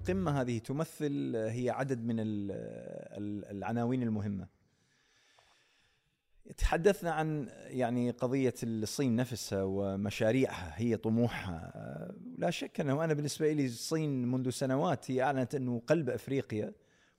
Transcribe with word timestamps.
القمة 0.00 0.40
هذه 0.40 0.58
تمثل 0.58 1.36
هي 1.36 1.70
عدد 1.70 2.04
من 2.04 2.16
ال- 2.20 3.44
العناوين 3.50 4.02
المهمة. 4.02 4.46
تحدثنا 6.56 7.10
عن 7.10 7.48
يعني 7.66 8.10
قضية 8.10 8.54
الصين 8.62 9.16
نفسها 9.16 9.62
ومشاريعها 9.62 10.72
هي 10.76 10.96
طموحها. 10.96 11.72
آه، 11.74 12.14
لا 12.38 12.50
شك 12.50 12.80
أنه 12.80 13.04
أنا 13.04 13.14
بالنسبة 13.14 13.52
لي 13.52 13.66
الصين 13.66 14.30
منذ 14.32 14.50
سنوات 14.50 15.10
هي 15.10 15.22
أعلنت 15.22 15.54
أنه 15.54 15.82
قلب 15.86 16.10
أفريقيا 16.10 16.72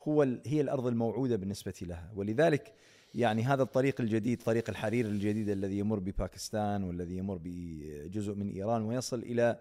هو 0.03 0.21
هي 0.45 0.61
الأرض 0.61 0.87
الموعودة 0.87 1.35
بالنسبة 1.35 1.73
لها. 1.81 2.11
ولذلك 2.15 2.73
يعني 3.13 3.43
هذا 3.43 3.63
الطريق 3.63 4.01
الجديد 4.01 4.41
طريق 4.41 4.69
الحرير 4.69 5.05
الجديد 5.05 5.49
الذي 5.49 5.77
يمر 5.79 5.99
بباكستان 5.99 6.83
والذي 6.83 7.17
يمر 7.17 7.39
بجزء 7.43 8.33
من 8.35 8.49
إيران 8.49 8.81
ويصل 8.81 9.39
آه، 9.39 9.59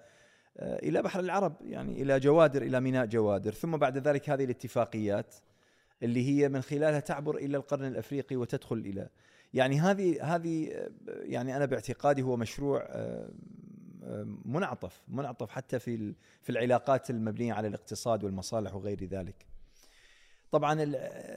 إلى 0.58 1.02
بحر 1.02 1.20
العرب 1.20 1.56
يعني 1.62 2.02
إلى 2.02 2.20
جوادر 2.20 2.62
إلى 2.62 2.80
ميناء 2.80 3.06
جوادر 3.06 3.52
ثم 3.52 3.76
بعد 3.76 3.98
ذلك 3.98 4.30
هذه 4.30 4.44
الاتفاقيات 4.44 5.34
اللي 6.02 6.28
هي 6.28 6.48
من 6.48 6.62
خلالها 6.62 7.00
تعبر 7.00 7.36
إلى 7.36 7.56
القرن 7.56 7.84
الأفريقي 7.84 8.36
وتدخل 8.36 8.76
إلى 8.76 9.08
يعني 9.54 9.80
هذه 9.80 10.34
هذه 10.34 10.72
آه، 10.72 10.90
يعني 11.08 11.56
أنا 11.56 11.64
باعتقادي 11.64 12.22
هو 12.22 12.36
مشروع 12.36 12.86
آه، 12.88 13.30
آه، 14.04 14.26
منعطف 14.44 15.02
منعطف 15.08 15.50
حتى 15.50 15.78
في 15.78 16.14
في 16.42 16.50
العلاقات 16.50 17.10
المبنية 17.10 17.52
على 17.52 17.68
الاقتصاد 17.68 18.24
والمصالح 18.24 18.74
وغير 18.74 19.04
ذلك. 19.04 19.50
طبعا 20.50 20.74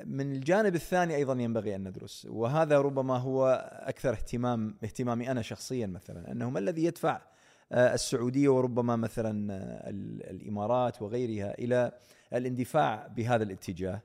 من 0.05 0.36
الجانب 0.36 0.75
الثاني 0.75 1.16
أيضا 1.16 1.34
ينبغي 1.34 1.75
أن 1.75 1.88
ندرس 1.88 2.27
وهذا 2.30 2.81
ربما 2.81 3.17
هو 3.17 3.70
أكثر 3.72 4.14
اهتمام 4.14 4.75
اهتمامي 4.84 5.31
أنا 5.31 5.41
شخصيا 5.41 5.88
مثلا 5.88 6.31
أنه 6.31 6.50
ما 6.50 6.59
الذي 6.59 6.84
يدفع 6.84 7.16
آه، 7.16 7.32
السعودية 7.72 8.50
وربما 8.50 8.95
مثلا 8.95 9.53
آه، 9.53 9.89
ال- 9.89 10.30
الإمارات 10.30 11.02
وغيرها 11.02 11.59
إلى 11.59 11.92
الاندفاع 12.33 13.08
بهذا 13.08 13.44
الاتجاه. 13.44 14.02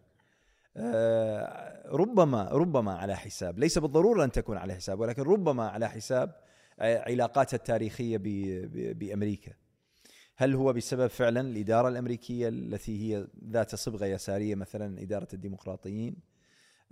آه، 0.77 1.89
ربما 1.91 2.49
ربما 2.53 2.93
على 2.93 3.17
حساب 3.17 3.59
ليس 3.59 3.79
بالضرورة 3.79 4.25
أن 4.25 4.33
تكون 4.33 4.57
على 4.57 4.75
حساب 4.75 5.01
ولكن 5.01 5.23
ربما 5.23 5.69
على 5.69 5.89
حساب 5.89 6.35
آه، 6.81 6.99
علاقاتها 6.99 7.57
التاريخية 7.57 8.19
بأمريكا. 8.95 9.53
هل 10.37 10.55
هو 10.55 10.73
بسبب 10.73 11.07
فعلا 11.07 11.41
الإدارة 11.41 11.89
الأمريكية 11.89 12.49
التي 12.49 13.15
هي 13.17 13.27
ذات 13.45 13.75
صبغة 13.75 14.07
يسارية 14.07 14.55
مثلا 14.55 15.03
إدارة 15.03 15.29
الديمقراطيين؟ 15.33 16.17
آه، 16.17 16.28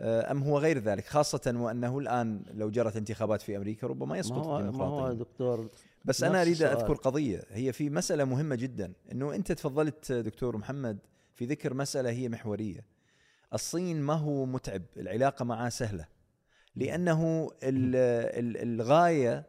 أم 0.00 0.42
هو 0.42 0.58
غير 0.58 0.78
ذلك 0.78 1.06
خاصة 1.06 1.52
وأنه 1.56 1.98
الآن 1.98 2.42
لو 2.54 2.70
جرت 2.70 2.96
انتخابات 2.96 3.42
في 3.42 3.56
أمريكا 3.56 3.86
ربما 3.86 4.06
ما 4.06 4.18
يسقط 4.18 4.46
هو 4.46 4.58
ما 4.72 4.84
هو 4.84 5.12
دكتور 5.12 5.70
بس 6.04 6.22
أنا 6.22 6.42
أريد. 6.42 6.62
أذكر 6.62 6.94
قضية 6.94 7.42
هي 7.50 7.72
في 7.72 7.90
مسألة 7.90 8.24
مهمة 8.24 8.54
جدا 8.54 8.92
إنه 9.12 9.34
أنت 9.34 9.52
تفضلت 9.52 10.12
دكتور 10.12 10.56
محمد 10.56 10.98
في 11.34 11.44
ذكر 11.46 11.74
مسألة 11.74 12.10
هي 12.10 12.28
محورية. 12.28 12.84
الصين 13.54 14.00
ما 14.02 14.14
هو 14.14 14.46
متعب 14.46 14.82
العلاقة 14.96 15.44
معاه 15.44 15.68
سهلة 15.68 16.06
لأنه 16.76 17.50
ال- 17.62 17.96
ال- 18.56 18.62
الغاية 18.80 19.46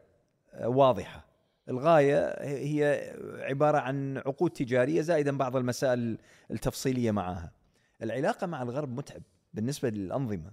واضحة. 0.64 1.24
الغاية 1.68 2.26
هي 2.42 3.12
عبارة 3.40 3.78
عن 3.78 4.18
عقود 4.18 4.50
تجارية 4.50 5.00
زائدا 5.00 5.36
بعض 5.36 5.56
المسائل 5.56 6.18
التفصيلية 6.50 7.10
معها 7.10 7.52
العلاقة 8.02 8.46
مع 8.46 8.62
الغرب 8.62 8.96
متعب. 8.96 9.22
بالنسبة 9.54 9.90
للأنظمة 9.90 10.52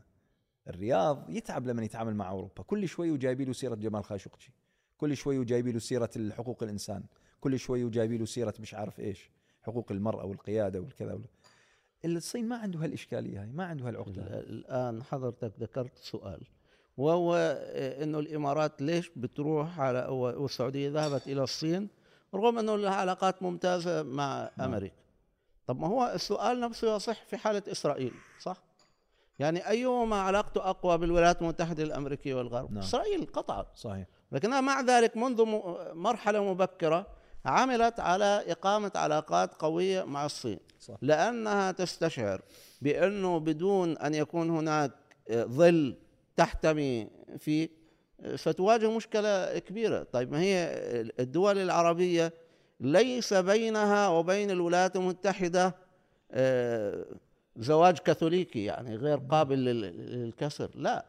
الرياض 0.67 1.29
يتعب 1.29 1.67
لما 1.67 1.83
يتعامل 1.83 2.15
مع 2.15 2.29
أوروبا. 2.29 2.63
كل 2.63 2.87
شوي 2.87 3.11
وجايبي 3.11 3.45
له 3.45 3.53
سيرة 3.53 3.75
جمال 3.75 4.03
خاشقجي. 4.03 4.53
كل 4.97 5.17
شوي 5.17 5.39
وجايبي 5.39 5.71
له 5.71 5.79
سيرة 5.79 6.09
حقوق 6.31 6.63
الإنسان. 6.63 7.03
كل 7.39 7.59
شوي 7.59 7.83
وجايبي 7.83 8.17
له 8.17 8.25
سيرة 8.25 8.53
مش 8.59 8.73
عارف 8.73 8.99
إيش 8.99 9.29
حقوق 9.61 9.91
المرأة 9.91 10.25
والقيادة 10.25 10.81
والكذا 10.81 11.13
وال... 11.13 11.25
الصين 12.17 12.47
ما 12.47 12.57
عنده 12.57 12.79
هالإشكالية 12.79 13.41
هاي 13.41 13.51
ما 13.51 13.65
عنده 13.65 13.87
هالعقدة. 13.87 14.21
الآن 14.39 15.03
حضرتك 15.03 15.53
ذكرت 15.59 15.97
سؤال 15.97 16.41
وهو 16.97 17.35
إنه 17.75 18.19
الإمارات 18.19 18.81
ليش 18.81 19.11
بتروح 19.15 19.79
على 19.79 20.05
والسعودية 20.09 20.89
ذهبت 20.89 21.27
إلى 21.27 21.43
الصين؟ 21.43 21.89
رغم 22.33 22.59
إنه 22.59 22.75
لها 22.75 22.95
علاقات 22.95 23.43
ممتازة 23.43 24.03
مع 24.03 24.51
نعم. 24.57 24.73
أمريكا. 24.73 24.95
طب 25.67 25.79
ما 25.79 25.87
هو 25.87 26.11
السؤال 26.15 26.59
نفسه 26.59 26.95
يصح 26.95 27.25
في 27.25 27.37
حالة 27.37 27.63
إسرائيل 27.67 28.13
صح؟ 28.41 28.63
يعني 29.39 29.69
أيهما 29.69 30.15
علاقته 30.21 30.69
أقوى 30.69 30.97
بالولايات 30.97 31.41
المتحدة 31.41 31.83
الأمريكية 31.83 32.33
والغرب؟ 32.35 32.71
نعم. 32.71 32.83
إسرائيل 32.83 33.25
قطعا. 33.25 33.65
صحيح. 33.75 34.05
لكنها 34.31 34.61
مع 34.61 34.81
ذلك 34.81 35.17
منذ 35.17 35.45
م- 35.45 35.61
مرحلة 35.93 36.43
مبكرة 36.53 37.07
عملت 37.45 37.99
على 37.99 38.43
إقامة 38.47 38.91
علاقات 38.95 39.53
قوية 39.53 40.03
مع 40.03 40.25
الصين. 40.25 40.59
صح. 40.79 40.95
لأنها 41.01 41.71
تستشعر 41.71 42.41
بأنه 42.81 43.37
بدون 43.39 43.97
أن 43.97 44.13
يكون 44.13 44.49
هناك 44.49 44.91
ظل 45.33 45.95
تحتمي 46.35 47.07
فيه 47.37 47.69
ستواجه 48.35 48.89
مشكلة 48.91 49.59
كبيرة. 49.59 50.03
طيب 50.03 50.31
ما 50.31 50.41
هي 50.41 50.69
الدول 51.19 51.57
العربية 51.57 52.33
ليس 52.79 53.33
بينها 53.33 54.07
وبين 54.07 54.51
الولايات 54.51 54.95
المتحدة 54.95 55.75
آه، 56.31 57.05
زواج 57.57 57.97
كاثوليكي 57.97 58.63
يعني 58.65 58.95
غير 58.95 59.17
قابل 59.29 59.65
لل- 59.65 60.11
للكسر 60.23 60.69
لا. 60.75 61.05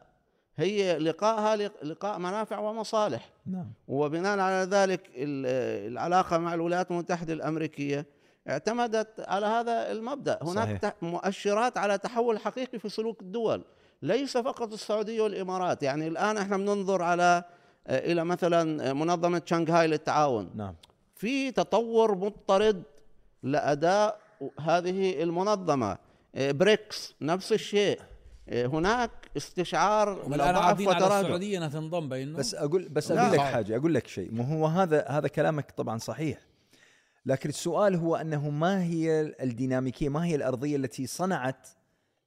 هي 0.57 0.97
لقائها 0.99 1.55
لق- 1.55 1.83
لقاء 1.83 2.19
منافع 2.19 2.59
ومصالح. 2.59 3.29
نعم. 3.45 3.71
وبناء 3.87 4.39
على 4.39 4.67
ذلك 4.71 5.01
ال- 5.15 5.87
العلاقة 5.91 6.37
مع 6.37 6.53
الولايات 6.53 6.91
المتحدة 6.91 7.33
الأمريكية 7.33 8.05
اعتمدت 8.49 9.07
على 9.27 9.45
هذا 9.45 9.91
المبدأ. 9.91 10.39
هناك 10.41 10.81
صحيح. 10.81 10.93
مؤشرات 11.01 11.77
على 11.77 11.97
تحول 11.97 12.39
حقيقي 12.39 12.79
في 12.79 12.89
سلوك 12.89 13.21
الدول 13.21 13.61
ليس 14.01 14.37
فقط 14.37 14.73
السعودية 14.73 15.21
والإمارات. 15.21 15.83
يعني 15.83 16.07
الآن 16.07 16.37
إحنا 16.37 16.57
بننظر 16.57 17.01
على 17.01 17.43
آه، 17.87 18.11
إلى 18.11 18.25
مثلا 18.25 18.93
منظمة 18.93 19.41
شنغهاي 19.45 19.87
للتعاون. 19.87 20.49
نعم. 20.55 20.75
في 21.15 21.51
تطور 21.51 22.15
مضطرد 22.15 22.83
لأداء 23.43 24.19
هذه 24.61 25.23
المنظمة. 25.23 25.97
بريكس 26.35 27.15
نفس 27.21 27.53
الشيء. 27.53 27.99
آه، 28.49 28.65
هناك 28.65 29.11
استشعار 29.37 30.09
والان 30.09 30.55
عارضين 30.55 30.89
على 30.89 30.97
وتراجع 30.97 31.19
السعودية 31.19 31.57
انها 31.57 31.67
تنضم 31.67 32.09
بينه 32.09 32.37
بس 32.37 32.55
أقول 32.55 32.89
بس. 32.89 33.11
أقول 33.11 33.33
لك. 33.33 33.39
حاجة 33.39 33.77
أقول 33.77 33.93
لك 33.93 34.07
شيء. 34.07 34.31
مو 34.31 34.43
هو 34.43 34.65
هذا 34.65 35.05
هذا 35.07 35.27
كلامك 35.27 35.71
طبعا 35.71 35.97
صحيح. 35.97 36.37
لكن 37.25 37.49
السؤال 37.49 37.95
هو 37.95 38.15
أنه 38.15 38.49
ما 38.49 38.83
هي 38.83 39.21
الديناميكية 39.41 40.09
ما 40.09 40.25
هي 40.25 40.35
الأرضية 40.35 40.75
التي 40.75 41.07
صنعت 41.07 41.67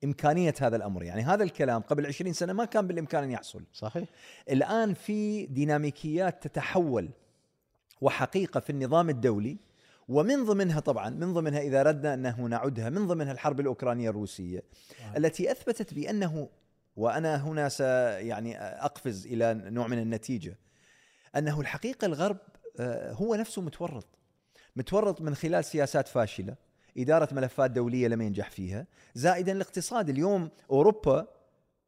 إمكانية 0.05 0.55
هذا 0.60 0.77
الأمر؟ 0.77 1.03
يعني 1.03 1.22
هذا 1.22 1.44
الكلام 1.44 1.83
قبل 1.83 2.06
20 2.06 2.33
سنة 2.33 2.53
ما 2.53 2.65
كان 2.65 2.87
بالإمكان 2.87 3.22
أن 3.22 3.31
يحصل. 3.31 3.62
صحيح. 3.72 4.09
الآن 4.50 4.94
في 4.94 5.47
ديناميكيات 5.47 6.43
تتحول 6.43 7.09
وحقيقة 8.00 8.60
في 8.60 8.71
النظام 8.71 9.10
الدولي 9.10 9.56
ومن 10.10 10.44
ضمنها 10.44 10.81
طبعا 10.81 11.10
من 11.10 11.34
ضمنها 11.34 11.60
إذا 11.60 11.82
ردنا 11.82 12.15
أنه 12.15 12.41
نعدها 12.41 12.91
من 12.91 13.06
ضمنها 13.06 13.32
الحرب 13.32 13.60
الأوكرانية 13.60 14.10
الروسية 14.10 14.62
التي 15.16 15.50
أثبتت 15.50 15.94
بأنه 15.94 16.48
وأنا 16.97 17.37
هنا 17.37 17.69
س 17.69 17.81
يعني 17.81 18.60
أقفز 18.60 19.26
إلى 19.26 19.54
نوع 19.54 19.87
من 19.87 19.98
النتيجة 19.98 20.59
أنه 21.37 21.60
الحقيقة 21.60 22.06
الغرب 22.06 22.38
آه، 22.81 23.12
هو 23.12 23.34
نفسه 23.34 23.62
متورط. 23.62 24.06
متورط 24.76 25.21
من 25.21 25.34
خلال 25.34 25.65
سياسات 25.65 26.09
فاشلة 26.09 26.56
إدارة 26.98 27.34
ملفات 27.34 27.71
دولية 27.71 28.09
لم 28.09 28.21
ينجح 28.22 28.50
فيها 28.50 28.87
زائدا 29.15 29.53
الاقتصاد. 29.53 30.09
اليوم 30.09 30.50
أوروبا 30.71 31.27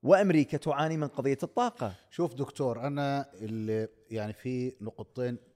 وأمريكا 0.02 0.56
تعاني 0.56 0.96
من 0.96 1.08
قضية 1.08 1.38
الطاقة. 1.42 1.94
شوف 2.10 2.34
دكتور 2.34 2.86
أنا 2.86 3.26
اللي 3.34 3.88
يعني 4.10 4.32
في 4.32 4.72
نقطتين 4.80 5.51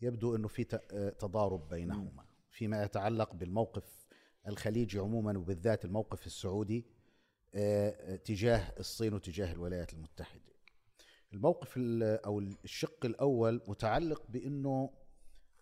يبدو 0.00 0.36
إنه 0.36 0.48
في 0.48 0.80
آه، 0.92 1.08
تضارب 1.10 1.68
بينهما 1.68 2.24
فيما 2.50 2.82
يتعلق 2.82 3.34
بالموقف 3.34 4.06
الخليجي 4.48 4.98
عموما 4.98 5.38
وبالذات 5.38 5.84
الموقف 5.84 6.26
السعودي 6.26 6.86
آه، 7.54 7.88
آه، 7.90 8.16
تجاه 8.16 8.72
الصين 8.80 9.14
وتجاه 9.14 9.52
الولايات 9.52 9.92
المتحدة. 9.92 10.52
الموقف 11.32 11.76
ال- 11.76 12.02
أو 12.24 12.38
الشق 12.38 13.04
الأول 13.04 13.62
متعلق 13.68 14.22
بإنه 14.28 14.90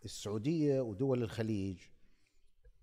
السعودية 0.05 0.81
ودول 0.81 1.23
الخليج 1.23 1.79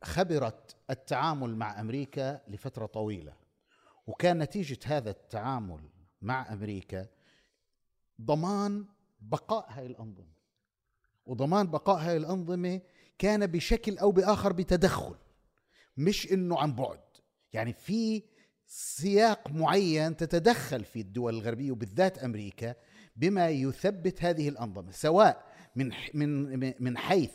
خبرت 0.03 0.75
التعامل 0.89 1.55
مع 1.55 1.81
أمريكا 1.81 2.41
لفترة 2.47 2.85
طويلة 2.85 3.37
وكان 4.07 4.37
نتيجة 4.39 4.79
هذا 4.85 5.09
التعامل 5.09 5.89
مع 6.21 6.53
أمريكا 6.53 7.07
ضمان 8.21 8.85
بقاء 9.21 9.65
هاي 9.71 9.85
الأنظمة 9.85 10.40
وضمان 11.31 11.67
بقاء 11.67 11.97
هاي 11.97 12.17
الأنظمة 12.17 12.81
كان 13.19 13.47
بشكل 13.47 13.97
أو 13.97 14.11
بآخر 14.11 14.53
بتدخل 14.53 15.15
مش 15.97 16.31
إنه 16.31 16.59
عن 16.59 16.75
بعد. 16.75 16.99
يعني 17.53 17.73
في 17.73 18.23
سياق 18.67 19.51
معين 19.51 20.17
تتدخل 20.17 20.83
في 20.83 21.01
الدول 21.01 21.33
الغربية 21.33 21.71
وبالذات 21.71 22.17
أمريكا 22.17 22.75
بما 23.15 23.49
يثبت 23.49 24.23
هذه 24.23 24.49
الأنظمة 24.49 24.91
سواء 24.91 25.43
من 25.75 25.91
من 26.13 26.73
من 26.79 26.97
حيث 26.97 27.31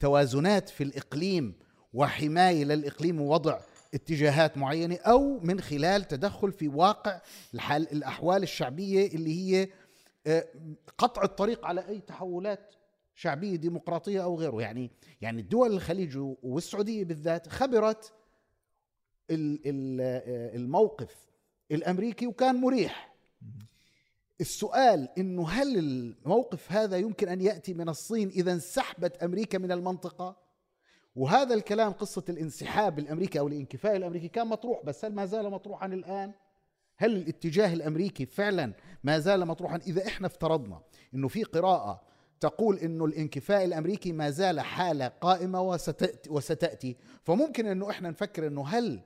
توازنات 0.00 0.68
في 0.68 0.84
الإقليم 0.84 1.54
وحماية 1.92 2.64
للإقليم 2.64 3.20
ووضع 3.20 3.60
اتجاهات 3.94 4.58
معينة 4.58 4.96
أو 4.96 5.40
من 5.40 5.60
خلال 5.60 6.04
تدخل 6.04 6.52
في 6.52 6.68
واقع 6.68 7.20
الحال 7.54 7.92
الأحوال 7.92 8.42
الشعبية 8.42 9.06
اللي 9.06 9.40
هي 9.40 9.68
آه، 10.26 10.46
قطع 10.98 11.22
الطريق 11.22 11.66
على 11.66 11.88
أي 11.88 12.00
تحولات 12.00 12.74
شعبية 13.20 13.56
ديمقراطية 13.56 14.24
أو 14.24 14.36
غيره. 14.38 14.62
يعني 14.62 14.90
يعني 15.20 15.40
الدول 15.40 15.72
الخليج 15.72 16.18
والسعودية 16.42 17.04
بالذات 17.04 17.48
خبرت 17.48 18.12
ال- 19.30 19.60
ال- 19.66 20.56
الموقف 20.60 21.16
الأمريكي 21.70 22.26
وكان 22.26 22.54
مريح. 22.54 23.14
السؤال 24.40 25.08
إنه 25.18 25.48
هل 25.48 25.78
الموقف 25.78 26.72
هذا 26.72 26.96
يمكن 26.96 27.28
أن 27.28 27.40
يأتي 27.40 27.74
من 27.74 27.88
الصين 27.88 28.28
إذا 28.28 28.52
انسحبت 28.52 29.16
أمريكا 29.22 29.58
من 29.58 29.72
المنطقة؟ 29.72 30.36
وهذا 31.16 31.54
الكلام 31.54 31.92
قصة 31.92 32.24
الانسحاب 32.28 32.98
الأمريكي 32.98 33.38
أو 33.38 33.48
الانكفاء 33.48 33.96
الأمريكي 33.96 34.28
كان 34.28 34.46
مطروح 34.46 34.84
بس 34.84 35.04
هل 35.04 35.14
ما 35.14 35.26
زال 35.26 35.50
مطروحا 35.50 35.86
الآن؟ 35.86 36.32
هل 36.96 37.16
الاتجاه 37.16 37.72
الأمريكي 37.72 38.26
فعلا 38.26 38.72
ما 39.04 39.18
زال 39.18 39.46
مطروحا؟ 39.46 39.76
إذا 39.76 40.06
إحنا 40.06 40.26
افترضنا 40.26 40.82
إنه 41.14 41.28
في 41.28 41.42
قراءة 41.44 42.09
تقول 42.40 42.78
إنه 42.78 43.04
الانكفاء 43.04 43.64
الأمريكي 43.64 44.12
ما 44.12 44.30
زال 44.30 44.60
حالة 44.60 45.08
قائمة 45.08 45.60
وستاتي, 45.60 46.30
وستأتي. 46.30 46.96
فممكن 47.22 47.66
إنه 47.66 47.90
إحنا 47.90 48.10
نفكر 48.10 48.46
إنه 48.46 48.68
هل 48.68 49.00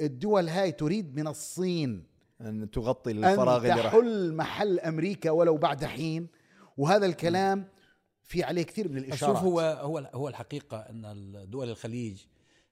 الدول 0.00 0.48
هاي 0.48 0.72
تريد 0.72 1.16
من 1.16 1.26
الصين 1.26 2.06
أن 2.40 2.70
تغطي 2.70 3.10
أن 3.10 3.24
الفراغ 3.24 3.56
اللي 3.56 3.82
راح 3.82 3.92
تحل 3.92 4.34
محل 4.34 4.80
أمريكا 4.80 5.30
ولو 5.30 5.56
بعد 5.56 5.84
حين؟ 5.84 6.28
وهذا 6.76 7.06
الكلام 7.06 7.68
في 8.22 8.42
عليه 8.42 8.62
كثير 8.62 8.88
من 8.88 8.98
الإشارات. 8.98 9.36
شوف 9.36 9.44
هو 9.44 9.60
هو 9.60 10.10
هو 10.14 10.28
الحقيقة 10.28 10.78
إن 10.78 11.46
دول 11.50 11.70
الخليج 11.70 12.22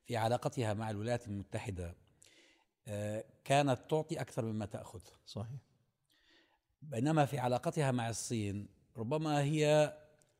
في 0.04 0.16
علاقتها 0.16 0.74
مع 0.74 0.90
الولايات 0.90 1.28
المتحدة 1.28 1.94
آه، 2.88 3.24
كانت 3.44 3.78
تعطي 3.90 4.20
أكثر 4.20 4.44
مما 4.44 4.66
تأخذ. 4.66 5.00
صحيح. 5.26 5.60
بينما 6.82 7.24
في 7.24 7.38
علاقتها 7.38 7.92
مع 7.92 8.08
الصين 8.08 8.68
ربما 8.96 9.42
هي 9.42 9.94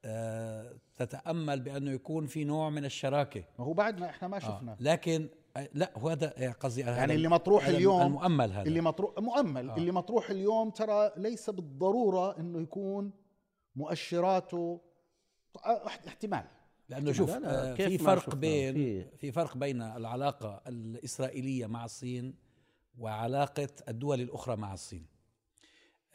آه، 0.05 0.77
تتأمل 0.97 1.61
بأنه 1.61 1.91
يكون 1.91 2.27
في 2.27 2.45
نوع 2.45 2.71
من 2.71 2.85
الشراكة. 2.85 3.45
ما 3.59 3.65
هو 3.65 3.73
بعد 3.73 4.01
ما 4.01 4.07
إحنا 4.11 4.29
ما 4.29 4.37
آه، 4.37 4.41
شفنا 4.41 4.77
لكن 4.81 5.29
آه، 5.57 5.69
لا 5.75 5.93
هو 5.97 6.09
هذا 6.09 6.53
قصدي 6.61 6.81
يعني 6.81 7.15
اللي 7.15 7.29
مطروح 7.29 7.67
اليوم 7.67 8.03
المؤمل 8.03 8.53
هذا. 8.53 8.63
اللي 8.63 8.81
مطروح 8.81 9.19
مؤمل 9.19 9.71
آه. 9.71 9.77
اللي 9.77 9.93
مطروح 9.93 10.31
اليوم 10.31 10.71
ترى 10.71 11.11
ليس 11.17 11.51
بالضرورة 11.51 12.39
إنه 12.39 12.61
يكون 12.63 13.13
مؤشراته 13.77 14.81
آه، 15.67 15.87
احت- 15.87 16.07
احتمال. 16.07 16.45
لأنه 16.89 17.13
شوف 17.13 17.31
لا، 17.31 17.39
لا، 17.39 17.71
آه، 17.73 17.75
كيف 17.75 17.89
في 17.89 17.99
فرق؟ 17.99 18.35
بين 18.35 18.75
في- 18.75 19.17
في 19.17 19.33
فرق 19.33 19.57
بين 19.57 19.83
العلاقة 19.83 20.63
الإسرائيلية 20.67 21.67
مع 21.67 21.85
الصين 21.85 22.35
وعلاقة 22.99 23.69
الدول 23.89 24.21
الأخرى 24.21 24.57
مع 24.57 24.75
الصين. 24.75 24.99
آه، 25.01 25.07
ال- 25.07 25.14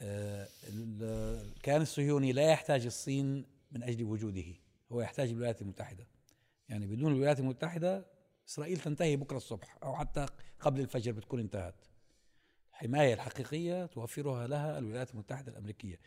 الكيان 0.01 1.81
الصهيوني 1.81 2.31
لا 2.31 2.51
يحتاج 2.51 2.85
الصين 2.85 3.45
من 3.71 3.83
أجل 3.83 4.03
وجوده. 4.03 4.53
هو 4.91 5.01
يحتاج 5.01 5.29
الولايات 5.29 5.61
المتحدة. 5.61 6.07
يعني 6.69 6.87
بدون 6.87 7.11
الولايات 7.11 7.39
المتحدة 7.39 8.05
إسرائيل 8.49 8.77
تنتهي 8.79 9.15
بكرة 9.15 9.37
الصبح 9.37 9.77
أو 9.83 9.95
حتى 9.95 10.25
قبل 10.59 10.81
الفجر 10.81 11.11
بتكون 11.11 11.39
انتهت. 11.39 11.75
الحماية 12.71 13.13
الحقيقية 13.13 13.85
توفرها 13.85 14.47
لها 14.47 14.77
الولايات 14.77 15.11
المتحدة 15.11 15.51
الأمريكية. 15.51 15.99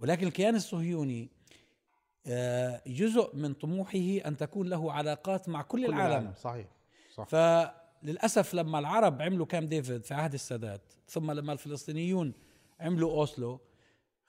ولكن 0.00 0.26
الكيان 0.26 0.54
الصهيوني 0.54 1.28
آه، 2.26 2.82
جزء 2.86 3.36
من 3.36 3.54
طموحه 3.54 3.98
أن 3.98 4.36
تكون 4.36 4.68
له 4.68 4.92
علاقات 4.92 5.48
مع 5.48 5.62
كل, 5.62 5.86
كل 5.86 5.94
العالم. 5.94 6.34
صحيح 6.34 6.66
صح. 7.14 7.24
فللأسف 7.28 8.54
لما 8.54 8.78
العرب 8.78 9.22
عملوا 9.22 9.46
كام 9.46 9.66
ديفيد 9.66 10.04
في 10.04 10.14
عهد 10.14 10.34
السادات 10.34 10.80
ثم 11.08 11.30
لما 11.32 11.52
الفلسطينيون 11.52 12.32
عملوا 12.80 13.12
أوسلو 13.12 13.60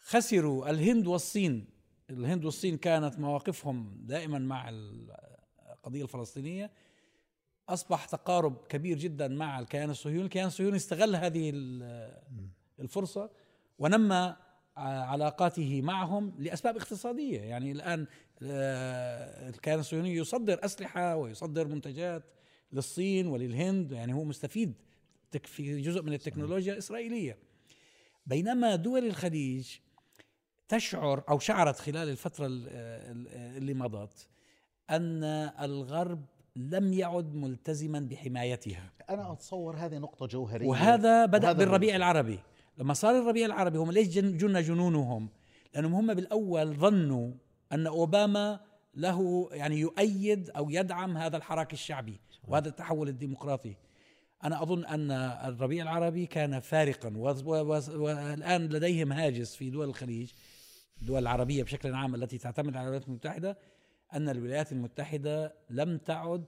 خسروا 0.03 0.69
الهند 0.69 1.07
والصين. 1.07 1.65
الهند 2.09 2.45
والصين 2.45 2.77
كانت 2.77 3.19
مواقفهم 3.19 3.97
دائما 4.05 4.39
مع 4.39 4.69
القضية 4.69 6.03
الفلسطينية. 6.03 6.71
أصبح 7.69 8.05
تقارب 8.05 8.67
كبير 8.69 8.97
جدا 8.97 9.27
مع 9.27 9.59
الكيان 9.59 9.89
الصهيوني. 9.89 10.23
الكيان 10.23 10.47
الصهيوني 10.47 10.75
استغل 10.75 11.15
هذه 11.15 11.49
ال- 11.53 12.21
الفرصة 12.79 13.31
ونمى 13.79 14.35
علاقاته 14.77 15.81
معهم 15.81 16.33
لأسباب 16.39 16.77
اقتصادية. 16.77 17.41
يعني 17.41 17.71
الآن 17.71 18.07
آه، 18.43 19.49
الكيان 19.49 19.79
الصهيوني 19.79 20.15
يصدر 20.15 20.65
أسلحة 20.65 21.15
ويصدر 21.15 21.67
منتجات 21.67 22.23
للصين 22.73 23.27
وللهند. 23.27 23.91
يعني 23.91 24.13
هو 24.13 24.23
مستفيد 24.23 24.73
في 25.43 25.81
جزء 25.81 26.01
من 26.01 26.13
التكنولوجيا 26.13 26.73
الإسرائيلية. 26.73 27.37
بينما 28.25 28.75
دول 28.75 29.05
الخليج 29.05 29.69
تشعر 30.67 31.23
أو 31.29 31.39
شعرت 31.39 31.79
خلال 31.79 32.09
الفترة 32.09 32.45
ال- 32.45 32.67
ال- 32.67 33.57
اللي 33.57 33.73
مضت 33.73 34.27
أن 34.89 35.23
الغرب 35.61 36.25
لم 36.55 36.93
يعد 36.93 37.35
ملتزما 37.35 37.99
بحمايتها. 37.99 38.91
أنا 39.09 39.31
أتصور 39.31 39.75
هذه 39.75 39.97
نقطة 39.97 40.27
جوهرية. 40.27 40.67
وهذا 40.67 41.25
بدأ 41.25 41.47
وهذا 41.47 41.57
بالربيع 41.57 41.95
العربي. 41.95 42.39
لما 42.77 42.93
صار 42.93 43.19
الربيع 43.19 43.45
العربي 43.45 43.77
هم 43.77 43.91
ليش 43.91 44.07
جن 44.07 44.37
جن 44.37 44.61
جنونهم؟ 44.61 45.29
لأنهم 45.73 45.93
هم 45.93 46.13
بالأول 46.13 46.75
ظنوا 46.75 47.31
أن 47.71 47.87
أوباما 47.87 48.59
له 48.95 49.49
يعني 49.51 49.79
يؤيد 49.79 50.49
أو 50.49 50.69
يدعم 50.69 51.17
هذا 51.17 51.37
الحراك 51.37 51.73
الشعبي 51.73 52.19
وهذا 52.47 52.69
التحول 52.69 53.09
الديمقراطي. 53.09 53.75
أنا 54.43 54.63
أظن 54.63 54.85
أن 54.85 55.11
الربيع 55.51 55.83
العربي 55.83 56.25
كان 56.25 56.59
فارقا 56.59 57.13
و- 57.17 57.29
و- 57.29 57.71
و- 57.71 58.03
والآن 58.03 58.67
لديهم 58.67 59.11
هاجس 59.11 59.55
في 59.55 59.69
دول 59.69 59.89
الخليج 59.89 60.31
الدول 61.01 61.21
العربية 61.21 61.63
بشكل 61.63 61.93
عام 61.93 62.15
التي 62.15 62.37
تعتمد 62.37 62.75
على 62.77 62.83
الولايات 62.83 63.07
المتحدة 63.07 63.57
أن 64.13 64.29
الولايات 64.29 64.71
المتحدة 64.71 65.53
لم 65.69 65.97
تعد 65.97 66.45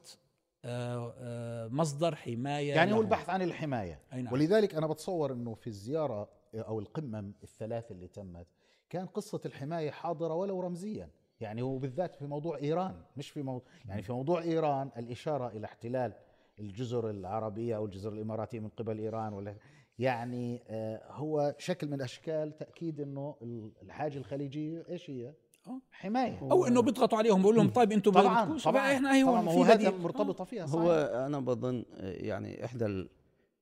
آه، 0.65 1.13
آه، 1.19 1.67
مصدر 1.67 2.15
حماية 2.15 2.73
يعني 2.73 2.93
هو. 2.93 3.01
البحث 3.01 3.29
عن 3.29 3.41
الحماية 3.41 3.99
أي 4.13 4.21
نعم. 4.21 4.33
ولذلك 4.33 4.75
أنا 4.75 4.87
بتصور 4.87 5.33
أنه 5.33 5.53
في 5.53 5.67
الزيارة 5.67 6.29
أو 6.55 6.79
القمة 6.79 7.31
الثلاث 7.43 7.91
اللي 7.91 8.07
تمت 8.07 8.47
كان 8.89 9.05
قصة 9.05 9.41
الحماية 9.45 9.91
حاضرة 9.91 10.33
ولو 10.33 10.59
رمزيا 10.61 11.09
يعني 11.39 11.61
هو 11.61 11.77
بالذات 11.77 12.15
في 12.15 12.25
موضوع 12.25 12.57
إيران 12.57 12.95
مش 13.17 13.29
في 13.29 13.41
موضوع 13.41 13.67
يعني 13.85 14.01
في 14.01 14.11
موضوع 14.13 14.41
إيران 14.41 14.89
الإشارة 14.97 15.47
إلى 15.47 15.65
احتلال 15.65 16.13
الجزر 16.59 17.09
العربية 17.09 17.75
أو 17.75 17.85
الجزر 17.85 18.13
الإماراتية 18.13 18.59
من 18.59 18.69
قبل 18.69 18.99
إيران 18.99 19.33
ولا 19.33 19.55
يعني 19.99 20.63
آه، 20.67 21.01
هو 21.11 21.55
شكل 21.57 21.87
من 21.87 22.01
أشكال 22.01 22.57
تأكيد 22.57 23.01
أنه 23.01 23.35
الحاجة 23.83 24.17
الخليجية 24.17 24.85
إيش 24.89 25.09
هي؟ 25.09 25.33
آه. 25.67 25.81
حماية 25.91 26.39
أو 26.41 26.65
إنه 26.67 26.81
بيضغطوا 26.81 27.17
عليهم 27.17 27.39
بيقول 27.41 27.55
لهم 27.55 27.69
طيب 27.69 27.91
أنتم 27.91 28.11
طبعا 28.11 28.57
طبعا 28.57 28.93
إحنا 28.93 29.15
هي 29.15 29.23
طبعا 29.23 29.49
هو 29.49 29.63
هذا 29.63 29.89
بديل 29.89 30.01
مرتبطة 30.01 30.43
فيها 30.43 30.65
صحيح. 30.65 30.81
هو 30.81 30.91
أنا 31.27 31.39
بظن 31.39 31.85
آه، 31.97 32.11
يعني 32.11 32.65
إحدى 32.65 32.85
ال- 32.85 33.09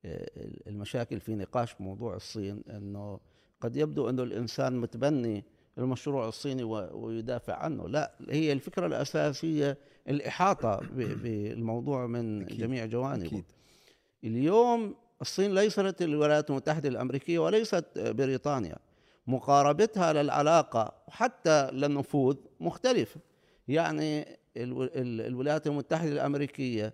آه، 0.06 0.30
المشاكل 0.68 1.20
في 1.20 1.36
نقاش 1.36 1.82
موضوع 1.82 2.16
الصين 2.16 2.64
إنه 2.70 3.20
قد 3.62 3.76
يبدو 3.76 4.10
إنه 4.10 4.24
الإنسان 4.24 4.78
متبني 4.78 5.44
المشروع 5.78 6.28
الصيني 6.28 6.64
ويدافع 6.64 7.56
عنه 7.56 7.88
لا 7.88 8.12
هي 8.30 8.52
الفكرة 8.54 8.86
الأساسية 8.88 9.78
الإحاطة 10.10 10.80
بالموضوع 10.96 12.08
من 12.08 12.42
أكيد. 12.44 12.58
جميع 12.58 12.86
جوانبه 12.86 13.26
أكيد. 13.28 13.44
اليوم 14.24 14.96
الصين 15.22 15.56
ليست 15.56 16.02
الولايات 16.02 16.50
المتحدة 16.50 16.90
الأمريكية 16.90 17.40
وليست 17.40 17.86
بريطانيا 17.98 18.76
مقاربتها 19.28 20.14
للعلاقة 20.14 20.94
وحتى 21.08 21.70
للنفوذ 21.72 22.36
مختلفة 22.60 23.20
يعني 23.68 24.26
الو- 24.58 24.84
ال- 24.84 25.22
الولايات 25.22 25.68
المتحدة 25.68 26.12
الأمريكية 26.12 26.94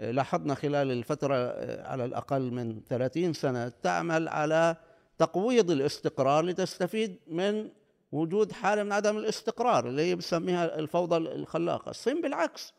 آه، 0.00 0.10
لاحظنا 0.10 0.54
خلال 0.54 0.90
الفترة 0.92 1.34
آه، 1.36 1.88
على 1.88 2.04
الأقل 2.04 2.50
من 2.50 2.80
30 2.88 3.32
سنة 3.32 3.68
تعمل 3.68 4.28
على 4.28 4.76
تقويض 5.18 5.70
الاستقرار 5.70 6.44
لتستفيد 6.44 7.16
من 7.28 7.68
وجود 8.12 8.52
حالة 8.52 8.82
من 8.82 8.92
عدم 8.92 9.18
الاستقرار 9.18 9.88
اللي 9.88 10.02
هي 10.02 10.14
بسميها 10.14 10.78
الفوضى 10.78 11.16
الخلاقة. 11.16 11.90
الصين 11.90 12.22
بالعكس 12.22 12.74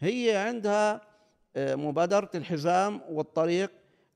هي 0.00 0.36
عندها 0.36 1.00
آه، 1.56 1.74
مبادرة 1.74 2.30
الحزام 2.34 3.00
والطريق 3.10 3.70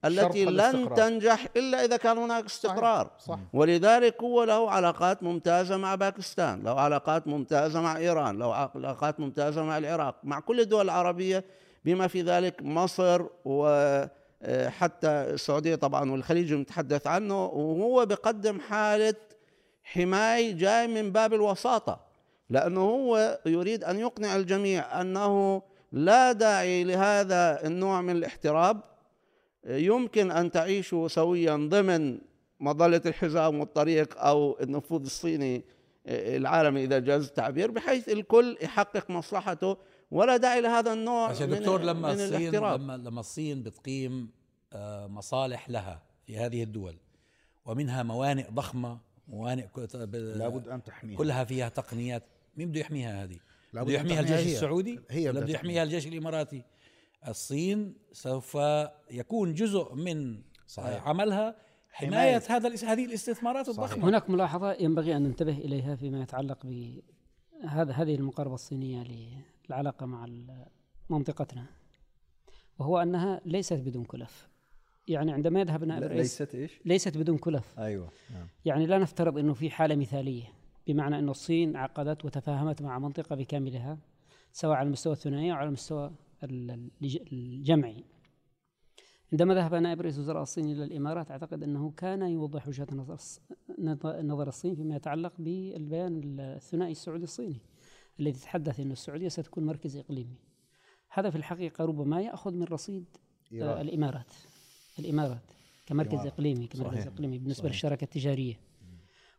التي 0.04 0.44
لن. 0.44 0.94
تنجح 0.94 1.46
إلا 1.56 1.84
إذا 1.84 1.96
كان 1.96 2.18
هناك 2.18 2.44
استقرار. 2.44 3.10
صح. 3.18 3.38
ولذلك 3.52 4.22
هو 4.22 4.44
له 4.44 4.70
علاقات 4.70 5.22
ممتازة 5.22 5.76
مع 5.76 5.94
باكستان 5.94 6.62
له 6.62 6.80
علاقات 6.80 7.26
ممتازة 7.26 7.80
مع 7.80 7.96
إيران 7.96 8.38
له 8.38 8.54
علاقات 8.54 9.20
ممتازة 9.20 9.64
مع 9.64 9.78
العراق 9.78 10.16
مع 10.22 10.40
كل 10.40 10.60
الدول 10.60 10.84
العربية 10.84 11.44
بما 11.84 12.06
في 12.06 12.22
ذلك 12.22 12.62
مصر 12.62 13.22
وحتى 13.44 15.08
السعودية 15.08 15.74
طبعا 15.74 16.10
والخليج 16.10 16.54
نتحدث 16.54 17.06
عنه 17.06 17.44
وهو 17.44 18.06
بقدم 18.06 18.60
حالة 18.60 19.14
حماية 19.92 20.52
جاي 20.52 20.86
من 20.86 21.12
باب 21.12 21.34
الوساطة 21.34 22.00
لأنه 22.50 22.80
هو 22.80 23.40
يريد 23.46 23.84
أن 23.84 23.98
يقنع 23.98 24.36
الجميع 24.36 25.00
أنه 25.00 25.62
لا 25.92 26.32
داعي 26.32 26.84
لهذا 26.84 27.66
النوع 27.66 28.00
من 28.00 28.16
الاحتراب. 28.16 28.80
يمكن 29.64 30.30
أن 30.30 30.50
تعيشوا 30.50 31.08
سويا 31.08 31.56
ضمن 31.56 32.18
مظلة 32.60 33.00
الحزام 33.06 33.60
والطريق 33.60 34.18
أو 34.18 34.58
النفوذ 34.60 35.02
الصيني 35.02 35.64
العالمي 36.06 36.84
إذا 36.84 36.98
جاز 36.98 37.26
التعبير 37.26 37.70
بحيث 37.70 38.08
الكل 38.08 38.58
يحقق 38.62 39.10
مصلحته. 39.10 39.76
ولا 40.10 40.36
داعي 40.36 40.60
لهذا 40.60 40.92
النوع 40.92 41.28
عشان 41.28 41.50
من, 41.50 41.58
دكتور 41.58 41.80
لما 41.80 42.14
من 42.14 42.20
الصين 42.20 42.36
الاحتراب. 42.36 42.80
لما 42.80 42.96
لما 42.96 43.20
الصين 43.20 43.62
بتقيم 43.62 44.30
آه، 44.72 45.06
مصالح 45.06 45.70
لها 45.70 46.02
في 46.26 46.36
هذه 46.36 46.62
الدول 46.62 46.96
ومنها 47.64 48.02
موانئ 48.02 48.50
ضخمة 48.50 48.98
موانئ 49.30 49.66
لابد 50.12 50.68
أن 50.68 50.82
تحميها. 50.82 51.18
كلها 51.18 51.44
فيها 51.44 51.68
تقنيات. 51.68 52.22
مين 52.56 52.68
بده 52.70 52.80
يحميها 52.80 53.24
هذه؟ 53.24 53.36
لابد 53.72 53.86
بده 53.88 53.94
يحميها 53.96 54.22
تحميها 54.22 54.38
الجيش 54.38 54.48
هي. 54.52 54.56
السعودي؟ 54.56 55.00
هي 55.10 55.32
بده 55.32 55.52
يحميها 55.52 55.82
الجيش 55.82 56.06
الإماراتي؟ 56.06 56.62
الصين 57.28 57.94
سوف 58.12 58.58
يكون 59.10 59.54
جزء 59.54 59.94
من 59.94 60.42
صحيح. 60.66 61.08
عملها. 61.08 61.56
حماية 61.92 62.42
هذا 62.48 62.68
الإس- 62.70 62.84
هذه 62.84 63.04
الاستثمارات 63.04 63.68
الضخمة. 63.68 64.08
هناك 64.08 64.30
ملاحظة 64.30 64.72
ينبغي 64.72 65.16
أن 65.16 65.22
ننتبه 65.22 65.52
إليها 65.58 65.96
فيما 65.96 66.22
يتعلق 66.22 66.66
بهذا 66.66 67.92
هذه 67.92 68.14
المقاربة 68.14 68.54
الصينية 68.54 69.04
للعلاقة 69.68 70.06
مع 70.06 70.26
منطقتنا 71.10 71.66
وهو 72.78 72.98
أنها 72.98 73.40
ليست 73.44 73.72
بدون 73.72 74.04
كلف. 74.04 74.48
يعني 75.10 75.32
عندما 75.32 75.60
يذهب 75.60 75.84
نائب 75.84 76.02
الرئيس 76.02 76.40
ليست 76.42 76.54
إيش؟ 76.54 76.80
ليست 76.84 77.18
بدون 77.18 77.38
كلف. 77.38 77.78
أيوه 77.78 78.08
نعم. 78.34 78.46
يعني 78.64 78.86
لا 78.86 78.98
نفترض 78.98 79.38
أنه 79.38 79.54
في 79.54 79.70
حالة 79.70 79.96
مثالية 79.96 80.44
بمعنى 80.86 81.18
أن 81.18 81.28
الصين 81.28 81.76
عقدت 81.76 82.24
وتفاهمت 82.24 82.82
مع 82.82 82.98
منطقة 82.98 83.36
بكاملها 83.36 83.98
سواء 84.52 84.76
على 84.76 84.86
المستوى 84.86 85.12
الثنائي 85.12 85.52
أو 85.52 85.56
على 85.56 85.66
المستوى 85.68 86.10
ال- 86.44 86.90
الج- 87.02 87.32
الجمعي. 87.32 88.04
عندما 89.32 89.54
ذهب 89.54 89.74
نائب 89.74 90.00
رئيس 90.00 90.18
وزراء 90.18 90.42
الصين 90.42 90.64
إلى 90.64 90.84
الإمارات 90.84 91.30
أعتقد 91.30 91.62
أنه 91.62 91.90
كان 91.96 92.22
يوضح 92.22 92.68
وجهة 92.68 92.86
نظر 92.92 93.16
نظر 94.22 94.48
الصين 94.48 94.74
فيما 94.74 94.96
يتعلق 94.96 95.32
بالبيان 95.38 96.20
الثنائي 96.40 96.92
السعودي 96.92 97.24
الصيني 97.24 97.60
الذي 98.20 98.30
يتحدث 98.38 98.80
أن 98.80 98.92
السعودية 98.92 99.28
ستكون 99.28 99.66
مركز 99.66 99.96
إقليمي. 99.96 100.36
هذا 101.10 101.30
في 101.30 101.36
الحقيقة 101.36 101.84
ربما 101.84 102.20
يأخذ 102.22 102.54
من 102.54 102.64
رصيد 102.64 103.04
آه 103.52 103.54
إيران. 103.54 103.80
الإمارات. 103.80 104.32
الإمارات 104.98 105.42
كمركز 105.86 106.12
الإمارات. 106.12 106.32
إقليمي 106.32 106.66
كمركز 106.66 106.98
صحيح. 106.98 107.06
إقليمي 107.06 107.38
بالنسبة 107.38 107.62
صحيح. 107.62 107.72
للشراكة 107.72 108.04
التجارية 108.04 108.60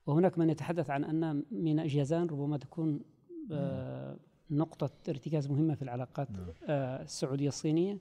وهناك 0.06 0.38
من 0.38 0.50
يتحدث 0.50 0.90
عن 0.90 1.04
أن 1.04 1.44
ميناء 1.52 1.88
جيزان 1.88 2.28
ربما 2.28 2.58
تكون 2.58 3.00
آه 3.52 4.18
نقطة 4.52 4.90
ارتكاز 5.10 5.48
مهمة 5.48 5.76
في 5.76 5.82
العلاقات 5.82 6.28
آه 6.68 7.02
السعودية 7.02 7.48
الصينية 7.48 7.98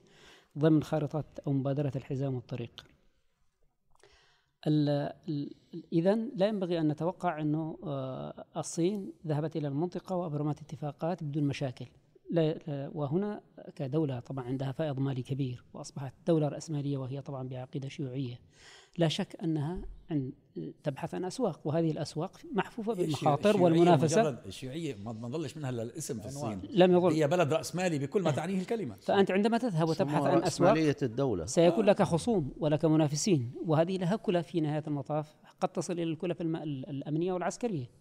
ضمن 0.57 0.83
خارطة 0.83 1.23
أو 1.47 1.53
مبادرة 1.53 1.91
الحزام 1.95 2.35
والطريق 2.35 2.85
إذا 5.93 6.15
لا 6.15 6.47
ينبغي 6.47 6.79
أن 6.79 6.87
نتوقع 6.87 7.41
أنه 7.41 7.77
آه، 7.83 8.45
الصين 8.57 9.13
ذهبت 9.27 9.55
إلى 9.55 9.67
المنطقة 9.67 10.15
وأبرمت 10.15 10.61
اتفاقات 10.61 11.23
بدون 11.23 11.43
مشاكل 11.43 11.85
لا 12.31 12.59
وهنا 12.93 13.41
كدولة 13.75 14.19
طبعا 14.19 14.45
عندها 14.45 14.71
فائض 14.71 14.99
مالي 14.99 15.21
كبير 15.21 15.63
وأصبحت 15.73 16.13
دولة 16.27 16.47
رأسمالية 16.47 16.97
وهي 16.97 17.21
طبعا 17.21 17.47
بعقيدة 17.47 17.89
شيوعية. 17.89 18.39
لا 18.97 19.07
شك 19.07 19.35
أنها 19.43 19.81
عن 20.11 20.31
تبحث 20.83 21.13
عن 21.13 21.25
أسواق 21.25 21.67
وهذه 21.67 21.91
الأسواق 21.91 22.37
محفوفة 22.53 22.93
بالمخاطر 22.93 23.49
الشيوعية 23.49 23.63
والمنافسة. 23.63 24.21
مجرد 24.21 24.45
الشيوعية 24.45 24.95
ما 24.95 25.11
ما 25.11 25.27
ضلش 25.27 25.57
منها 25.57 25.69
إلا 25.69 25.83
الاسم 25.83 26.19
في 26.19 26.27
الصين. 26.27 26.61
لم 26.69 26.91
يظل 26.91 27.13
هي 27.13 27.27
بلد 27.27 27.53
رأسمالي 27.53 27.99
بكل 27.99 28.21
ما 28.21 28.31
تعنيه 28.31 28.59
الكلمة. 28.59 28.95
فأنت 28.95 29.31
عندما 29.31 29.57
تذهب 29.57 29.89
وتبحث 29.89 30.23
عن 30.23 30.43
أسواق 30.43 30.43
رأسمالية 30.43 30.97
الدولة. 31.01 31.45
سيكون 31.45 31.85
لك 31.85 32.03
خصوم 32.03 32.51
ولك 32.57 32.85
منافسين 32.85 33.51
وهذه 33.65 33.97
لها 33.97 34.15
كلف 34.15 34.47
في 34.47 34.61
نهاية 34.61 34.83
المطاف 34.87 35.35
قد 35.59 35.69
تصل 35.69 35.93
إلى 35.93 36.03
الكلف 36.03 36.41
الأمنية 36.41 37.33
والعسكرية. 37.33 38.00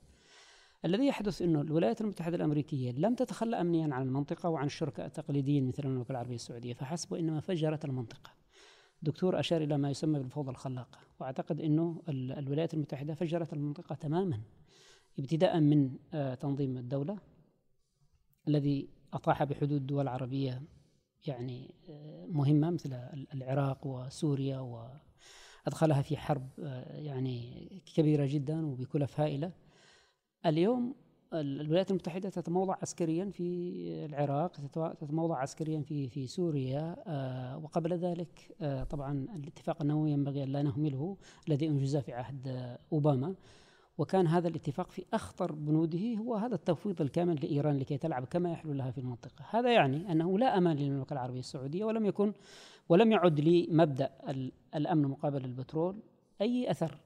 الذي 0.85 1.07
يحدث 1.07 1.43
أنه 1.43 1.61
الولايات 1.61 2.01
المتحدة 2.01 2.37
الأمريكية 2.37 2.93
لم 2.93 3.15
تتخلى 3.15 3.61
أمنيا 3.61 3.95
عن 3.95 4.03
المنطقة 4.03 4.49
وعن 4.49 4.67
الشركاء 4.67 5.07
التقليديين 5.07 5.69
مثل 5.69 5.83
المملكة 5.85 6.13
العربية 6.13 6.35
السعودية 6.35 6.73
فحسب 6.73 7.15
إنما 7.15 7.41
فجرت 7.41 7.85
المنطقة. 7.85 8.31
دكتور 9.03 9.41
أشار 9.41 9.63
إلى 9.63 9.79
ما 9.79 9.91
يسمى 9.91 10.19
بالفوضى 10.19 10.51
الخلاقة 10.51 10.99
وأعتقد 11.21 11.61
أنه 11.61 12.03
ال- 12.09 12.33
الولايات 12.33 12.75
المتحدة 12.75 13.15
فجرت 13.15 13.53
المنطقة 13.53 13.95
تماما. 13.95 14.41
ابتداء 15.19 15.61
من 15.61 15.97
آه، 16.15 16.35
تنظيم 16.35 16.77
الدولة 16.79 17.19
الذي 18.49 18.89
أطاح 19.13 19.45
بحدود 19.45 19.87
دول 19.87 20.09
عربية 20.09 20.63
يعني 21.27 21.75
آه، 21.89 22.27
مهمة 22.27 22.71
مثل 22.71 22.93
ال- 22.93 23.27
العراق 23.35 23.87
وسوريا 23.87 24.59
وأدخلها 24.59 26.03
في 26.03 26.17
حرب 26.17 26.49
آه، 26.59 26.97
يعني 26.97 27.83
كبيرة 27.95 28.27
جدا 28.27 28.67
وبكلف 28.67 29.21
هائلة. 29.21 29.53
اليوم 30.47 30.95
ال- 31.33 31.61
الولايات 31.61 31.91
المتحدة 31.91 32.29
تتموضع 32.29 32.77
عسكريا 32.83 33.31
في 33.31 33.45
العراق 34.05 34.53
تتموضع 35.01 35.37
عسكريا 35.39 35.81
في 35.81 36.09
في 36.09 36.27
سوريا 36.27 36.97
آه، 37.07 37.59
وقبل 37.59 37.93
ذلك 37.93 38.57
آه، 38.61 38.85
طبعا 38.85 39.27
الاتفاق 39.37 39.83
النووي 39.83 40.11
ينبغي 40.11 40.43
أن 40.43 40.49
لا 40.49 40.63
نهمله 40.63 41.17
الذي 41.49 41.69
أنجز 41.69 41.97
في 41.97 42.13
عهد 42.13 42.77
أوباما. 42.93 43.35
وكان 43.99 44.27
هذا 44.27 44.49
الاتفاق 44.49 44.91
في 44.91 45.05
أخطر 45.15 45.53
بنوده 45.53 46.15
هو 46.15 46.35
هذا 46.35 46.55
التفويض 46.55 47.01
الكامل 47.01 47.35
لإيران 47.43 47.79
لكي 47.79 47.99
تلعب 47.99 48.25
كما 48.25 48.53
يحلو 48.53 48.73
لها 48.73 48.91
في 48.91 48.99
المنطقة. 48.99 49.45
هذا 49.51 49.73
يعني 49.73 50.13
أنه 50.13 50.39
لا 50.39 50.59
أمان 50.59 50.77
للمملكة 50.77 51.13
العربية 51.13 51.39
السعودية 51.39 51.85
ولم 51.85 52.07
يكن 52.07 52.33
ولم 52.89 53.13
يعد 53.13 53.41
لمبدأ 53.41 54.11
ال- 54.29 54.53
الأمن 54.75 55.03
مقابل 55.03 55.45
البترول 55.45 55.97
أي 56.41 56.71
أثر 56.71 56.99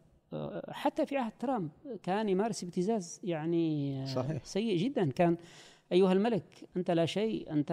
حتى 0.68 1.06
في 1.06 1.16
عهد 1.16 1.32
ترامب 1.38 1.70
كان 2.02 2.28
يمارس 2.28 2.64
ابتزاز 2.64 3.20
يعني 3.24 3.96
آه، 4.02 4.06
صحيح. 4.06 4.44
سيء 4.44 4.76
جدا. 4.76 5.10
كان 5.10 5.36
أيها 5.92 6.12
الملك 6.12 6.68
أنت 6.76 6.90
لا 6.90 7.06
شيء 7.06 7.52
أنت 7.52 7.72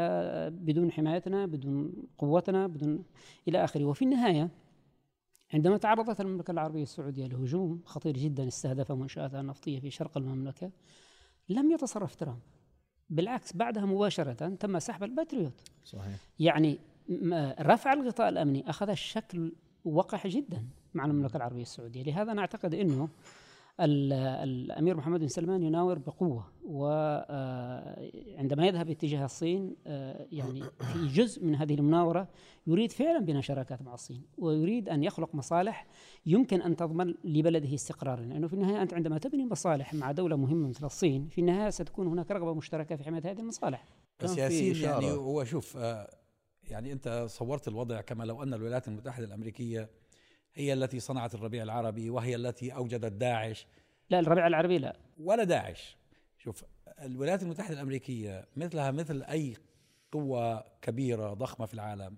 بدون 0.54 0.92
حمايتنا 0.92 1.46
بدون 1.46 1.94
قوتنا 2.18 2.68
بدون 2.68 3.04
إلى 3.48 3.64
آخره. 3.64 3.86
وفي 3.86 4.02
النهاية 4.02 4.50
عندما 5.54 5.78
تعرضت 5.78 6.22
المملكة 6.22 6.52
العربية 6.52 6.84
السعودية 6.84 7.28
لهجوم 7.28 7.82
خطير 7.86 8.18
جدا 8.18 8.48
استهدف 8.48 8.92
منشآتها 8.92 9.42
النفطية 9.42 9.80
في 9.80 9.90
شرق 9.90 10.18
المملكة 10.18 10.72
لم 11.50 11.72
يتصرف 11.72 12.16
ترامب. 12.16 12.40
بالعكس 13.10 13.56
بعدها 13.56 13.86
مباشرة 13.86 14.50
تم 14.56 14.80
سحب 14.80 15.04
الباتريوت. 15.04 15.54
صحيح. 15.86 16.16
يعني 16.40 16.80
رفع 17.62 17.94
الغطاء 17.94 18.30
الأمني 18.30 18.70
أخذ 18.70 18.94
شكل 18.94 19.54
وقح 19.86 20.28
جدا. 20.28 20.66
مع 20.94 21.06
المملكة 21.06 21.38
العربية 21.38 21.62
السعودية، 21.62 22.04
لهذا 22.04 22.34
نعتقد 22.34 22.74
إنه 22.74 23.10
ال- 23.80 24.14
الامير 24.50 24.98
محمد 24.98 25.20
بن 25.20 25.28
سلمان 25.28 25.64
يناور 25.64 25.98
بقوة 26.00 26.46
وعندما 26.66 28.66
يذهب 28.68 28.90
اتجاه 28.90 29.26
الصين 29.26 29.76
آه، 29.88 30.28
يعني 30.32 30.64
في 30.94 31.08
جزء 31.08 31.46
من 31.46 31.56
هذه 31.56 31.74
المناورة 31.74 32.28
يريد 32.68 32.92
فعلا 32.92 33.20
بناء 33.20 33.42
شراكات 33.42 33.82
مع 33.82 33.94
الصين 33.94 34.24
ويريد 34.38 34.90
أن 34.90 35.04
يخلق 35.04 35.36
مصالح 35.36 35.88
يمكن 36.26 36.62
أن 36.62 36.76
تضمن 36.76 37.14
لبلده 37.24 37.74
استقرارا 37.76 38.22
لأنه 38.22 38.48
في 38.48 38.54
النهاية 38.54 38.82
أنت 38.82 38.94
عندما 38.94 39.18
تبني 39.18 39.46
مصالح 39.46 39.94
مع 39.94 40.12
دولة 40.12 40.36
مهمة 40.36 40.70
مثل 40.70 40.86
الصين 40.86 41.28
في 41.28 41.42
النهاية 41.42 41.70
ستكون 41.70 42.08
هناك 42.08 42.32
رغبة 42.32 42.54
مشتركة 42.54 42.96
في 42.96 43.04
حماية 43.04 43.22
هذه 43.32 43.40
المصالح. 43.40 43.88
بس 44.24 44.38
ياسين. 44.38 44.76
يعني 44.76 45.12
هو 45.12 45.44
شوف 45.44 45.78
آه، 45.78 46.10
يعني 46.70 46.92
أنت 46.92 47.26
صورت 47.30 47.68
الوضع 47.68 48.02
كما 48.02 48.24
لو 48.24 48.44
أن 48.44 48.54
الولايات 48.54 48.88
المتحدة 48.88 49.26
الأمريكية 49.26 49.90
هي 50.56 50.74
التي 50.74 51.00
صنعت 51.00 51.36
الربيع 51.36 51.64
العربي 51.64 52.10
وهي 52.10 52.36
التي 52.36 52.76
أوجدت 52.76 53.12
داعش. 53.12 53.68
لا 54.10 54.20
الربيع 54.20 54.48
العربي 54.48 54.78
لا. 54.78 54.96
ولا 55.20 55.44
داعش. 55.44 55.98
شوف 56.38 56.64
الولايات 57.02 57.44
المتحدة 57.44 57.74
الأمريكية 57.74 58.46
مثلها 58.58 58.92
مثل 58.92 59.24
أي 59.24 59.54
قوة 60.12 60.64
كبيرة 60.82 61.34
ضخمة 61.34 61.66
في 61.66 61.74
العالم 61.74 62.16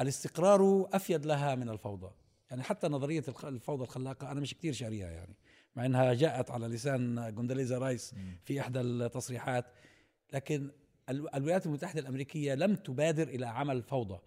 الاستقرار 0.00 0.88
أفيد 0.92 1.26
لها 1.26 1.54
من 1.54 1.68
الفوضى. 1.68 2.10
يعني 2.50 2.62
حتى 2.62 2.88
نظرية 2.88 3.24
الخ- 3.28 3.44
الفوضى 3.44 3.82
الخلاقة 3.84 4.32
أنا 4.32 4.40
مش 4.40 4.54
كثير 4.54 4.72
شاريها 4.72 5.10
يعني 5.10 5.34
مع 5.76 5.86
إنها 5.86 6.14
جاءت 6.14 6.50
على 6.50 6.66
لسان 6.66 7.34
جوندليزا 7.34 7.78
رايس 7.78 8.14
في 8.44 8.60
إحدى 8.60 8.80
التصريحات. 8.80 9.64
لكن 10.32 10.70
ال- 11.08 11.34
الولايات 11.34 11.66
المتحدة 11.66 12.00
الأمريكية 12.00 12.54
لم 12.54 12.74
تبادر 12.74 13.28
إلى 13.28 13.46
عمل 13.46 13.82
فوضى. 13.82 14.18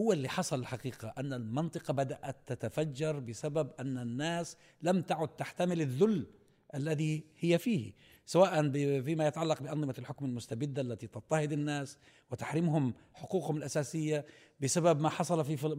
هو 0.00 0.12
اللي 0.12 0.28
حصل 0.28 0.60
الحقيقة 0.60 1.14
أن 1.18 1.32
المنطقة 1.32 1.92
بدأت 1.92 2.36
تتفجر 2.46 3.18
بسبب 3.18 3.70
أن 3.80 3.98
الناس 3.98 4.56
لم 4.82 5.02
تعد 5.02 5.28
تحتمل 5.28 5.80
الذل 5.80 6.26
الذي 6.74 7.24
هي 7.38 7.58
فيه 7.58 7.92
سواء 8.26 8.70
فيما 9.02 9.26
يتعلق 9.26 9.62
بأنظمة 9.62 9.94
الحكم 9.98 10.24
المستبدة 10.24 10.82
التي 10.82 11.06
تضطهد 11.06 11.52
الناس 11.52 11.98
وتحرمهم 12.30 12.94
حقوقهم 13.14 13.56
الأساسية 13.56 14.26
بسبب 14.60 15.00
ما 15.00 15.08
حصل 15.08 15.44
في 15.44 15.56
فل... 15.56 15.74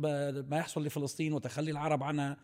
ما 0.49 0.57
يحصل 0.57 0.85
لفلسطين 0.85 1.33
وتخلي 1.33 1.71
العرب 1.71 2.03
عنها. 2.03 2.37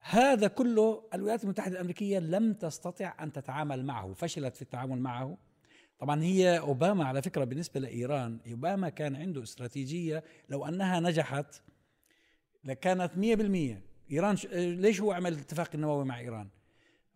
هذا 0.00 0.48
كله 0.48 1.08
الولايات 1.14 1.44
المتحدة 1.44 1.74
الأمريكية 1.74 2.18
لم 2.18 2.52
تستطع 2.52 3.14
أن 3.20 3.32
تتعامل 3.32 3.84
معه 3.84 4.12
فشلت 4.12 4.56
في 4.56 4.62
التعامل 4.62 5.00
معه. 5.00 5.38
طبعا 6.02 6.22
هي 6.22 6.58
أوباما 6.58 7.04
على 7.04 7.22
فكرة 7.22 7.44
بالنسبة 7.44 7.80
لإيران 7.80 8.38
أوباما 8.50 8.88
كان 8.88 9.16
عنده 9.16 9.42
استراتيجية 9.42 10.24
لو 10.48 10.64
أنها 10.64 11.00
نجحت 11.00 11.62
لكانت 12.64 13.12
100% 13.12 14.12
إيران 14.12 14.36
ش... 14.36 14.46
ليش 14.52 15.00
هو 15.00 15.12
عمل 15.12 15.32
الاتفاق 15.32 15.70
النووي 15.74 16.04
مع 16.04 16.18
إيران؟ 16.18 16.48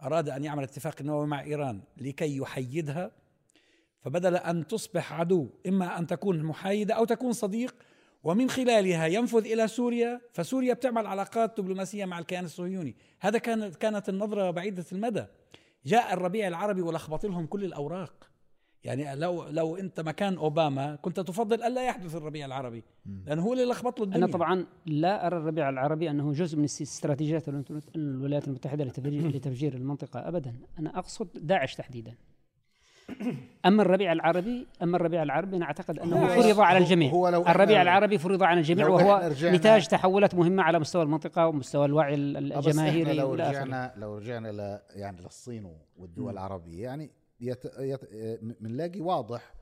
أراد 0.02 0.28
أن 0.28 0.44
يعمل 0.44 0.62
اتفاق 0.62 1.02
نووي 1.02 1.26
مع 1.26 1.40
إيران 1.40 1.80
لكي 1.96 2.36
يحيدها 2.36 3.10
فبدل 4.00 4.36
أن 4.36 4.66
تصبح 4.66 5.12
عدو 5.12 5.48
إما 5.66 5.98
أن 5.98 6.06
تكون 6.06 6.42
محايدة 6.42 6.94
أو 6.94 7.04
تكون 7.04 7.32
صديق 7.32 7.74
ومن 8.24 8.50
خلالها 8.50 9.06
ينفذ 9.06 9.46
إلى 9.46 9.68
سوريا 9.68 10.20
فسوريا 10.32 10.74
بتعمل 10.74 11.06
علاقات 11.06 11.60
دبلوماسية 11.60 12.04
مع 12.04 12.18
الكيان 12.18 12.44
الصهيوني. 12.44 12.96
هذا 13.20 13.38
كانت 13.38 13.76
كانت 13.76 14.08
النظرة 14.08 14.50
بعيدة 14.50 14.84
المدى. 14.92 15.24
جاء 15.86 16.14
الربيع 16.14 16.48
العربي 16.48 16.82
ولخبط 16.82 17.26
لهم 17.26 17.46
كل 17.46 17.64
الأوراق. 17.64 18.35
يعني 18.86 19.20
لو 19.20 19.44
لو 19.48 19.76
انت 19.76 20.00
مكان 20.00 20.36
اوباما 20.36 20.96
كنت 20.96 21.20
تفضل 21.20 21.62
الا 21.62 21.86
يحدث 21.86 22.16
الربيع 22.16 22.46
العربي 22.46 22.84
لأنه 23.26 23.42
هو 23.42 23.52
اللي 23.52 23.64
لخبط 23.64 23.98
له 23.98 24.04
الدنيا. 24.04 24.24
أنا 24.24 24.32
طبعا 24.32 24.66
لا 24.86 25.26
أرى 25.26 25.36
الربيع 25.36 25.68
العربي 25.68 26.10
أنه 26.10 26.32
جزء 26.32 26.58
من 26.58 26.64
استراتيجيات 26.64 27.44
الولايات 27.96 28.48
المتحدة 28.48 28.84
لتفجير 28.84 29.28
لتفجير 29.36 29.74
المنطقة 29.74 30.28
ابدا. 30.28 30.54
أنا 30.78 30.98
أقصد 30.98 31.28
داعش 31.34 31.74
تحديدا. 31.74 32.14
أما 33.66 33.82
الربيع 33.82 34.12
العربي 34.12 34.66
أما 34.82 34.96
الربيع 34.96 35.22
العربي 35.22 35.56
أنا 35.56 35.64
أعتقد 35.64 35.98
أنه 35.98 36.26
فرض 36.26 36.60
على 36.60 36.78
الجميع. 36.78 37.10
هو 37.10 37.28
لو 37.28 37.42
الربيع 37.42 37.82
العربي 37.82 38.18
فرض 38.18 38.42
على 38.42 38.60
الجميع 38.60 38.88
وهو 38.88 39.30
نتاج 39.42 39.86
تحولات 39.86 40.34
مهمة 40.34 40.62
على 40.62 40.78
مستوى 40.78 41.02
المنطقة 41.02 41.46
ومستوى 41.46 41.84
الوعي 41.84 42.14
الجماهيري 42.14 43.12
لو 43.12 43.34
رجعنا 43.34 43.92
لو 43.96 44.18
رجعنا 44.18 44.80
يعني 44.90 45.20
للصين 45.20 45.72
والدول 45.96 46.32
العربية 46.32 46.82
يعني 46.82 47.10
يت 47.40 47.64
يت 47.78 48.00
بنلاقي 48.60 49.00
واضح 49.00 49.54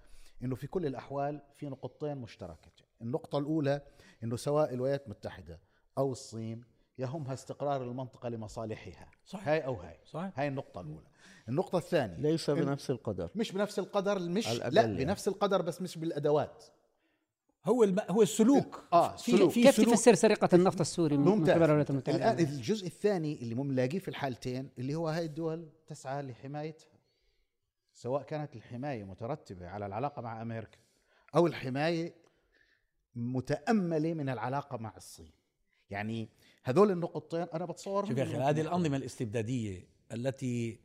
إنه 0.43 0.54
في 0.54 0.66
كل 0.66 0.87
الأحوال 0.87 1.40
في 1.57 1.66
نقطتين 1.66 2.16
مشتركتين 2.16 2.87
النقطة 3.02 3.38
الأولى 3.38 3.81
إنه 4.25 4.37
سواء 4.37 4.75
الولايات 4.75 5.04
المتحدة 5.04 5.61
أو 5.99 6.12
الصين 6.12 6.64
يهمها 6.99 7.35
استقرار 7.35 7.83
المنطقة 7.83 8.28
لمصالحها. 8.28 9.11
صحيح. 9.26 9.49
هاي 9.49 9.64
أو 9.66 9.75
هاي. 9.75 9.99
صحيح. 10.04 10.38
هاي 10.38 10.49
النقطة 10.49 10.81
الأولى. 10.81 11.07
النقطة 11.49 11.78
الثانية 11.78 12.16
ليس 12.16 12.50
بنفس 12.50 12.90
القدر. 12.90 13.31
مش 13.35 13.52
بنفس 13.52 13.78
القدر 13.78 14.19
مش 14.19 14.49
لا 14.49 14.83
يعني. 14.83 15.04
بنفس 15.04 15.28
القدر 15.28 15.62
بس 15.62 15.83
مش 15.83 15.99
بالأدوات. 15.99 16.64
هو 17.64 17.85
الم... 17.85 17.97
هو 18.11 18.23
السلوك. 18.23 18.85
آه 18.93 19.16
في 19.16 19.31
سلوك. 19.31 19.50
في 19.50 19.62
كيف 19.62 19.75
سلوك. 19.75 19.88
تفسر 19.88 20.14
سرقة 20.14 20.49
النفط 20.54 20.81
السوري 20.81 21.16
من 21.16 21.50
قبل 21.50 21.62
الولايات 21.62 21.90
المتحدة؟ 21.90 22.33
الان 22.33 22.38
الجزء 22.38 22.87
الثاني 22.87 23.43
اللي 23.43 23.54
بنلاقيه 23.54 23.99
في 23.99 24.09
الحالتين 24.09 24.71
اللي 24.78 24.95
هو 24.95 25.09
هاي 25.09 25.25
الدول 25.25 25.69
تسعى 25.87 26.23
لحمايتها. 26.23 26.94
سواء 27.95 28.23
كانت 28.23 28.57
الحماية 28.57 29.05
مترتبة 29.05 29.69
على 29.69 29.87
العلاقة 29.87 30.23
مع 30.23 30.43
أمريكا 30.43 30.79
أو 31.37 31.47
الحماية 31.47 32.15
متأملة 33.17 34.15
من 34.15 34.29
العلاقة 34.29 34.77
مع 34.77 34.93
الصين. 34.97 35.33
يعني 35.91 36.29
هذول 36.65 36.91
النقطتين 36.91 37.47
أنا 37.55 37.65
بتصور 37.65 38.07
شوف 38.07 38.19
يا 38.19 38.23
أخي 38.23 38.37
هذه 38.37 38.61
الأنظمة 38.61 38.97
الاستبدادية 38.97 39.89
التي 40.13 40.81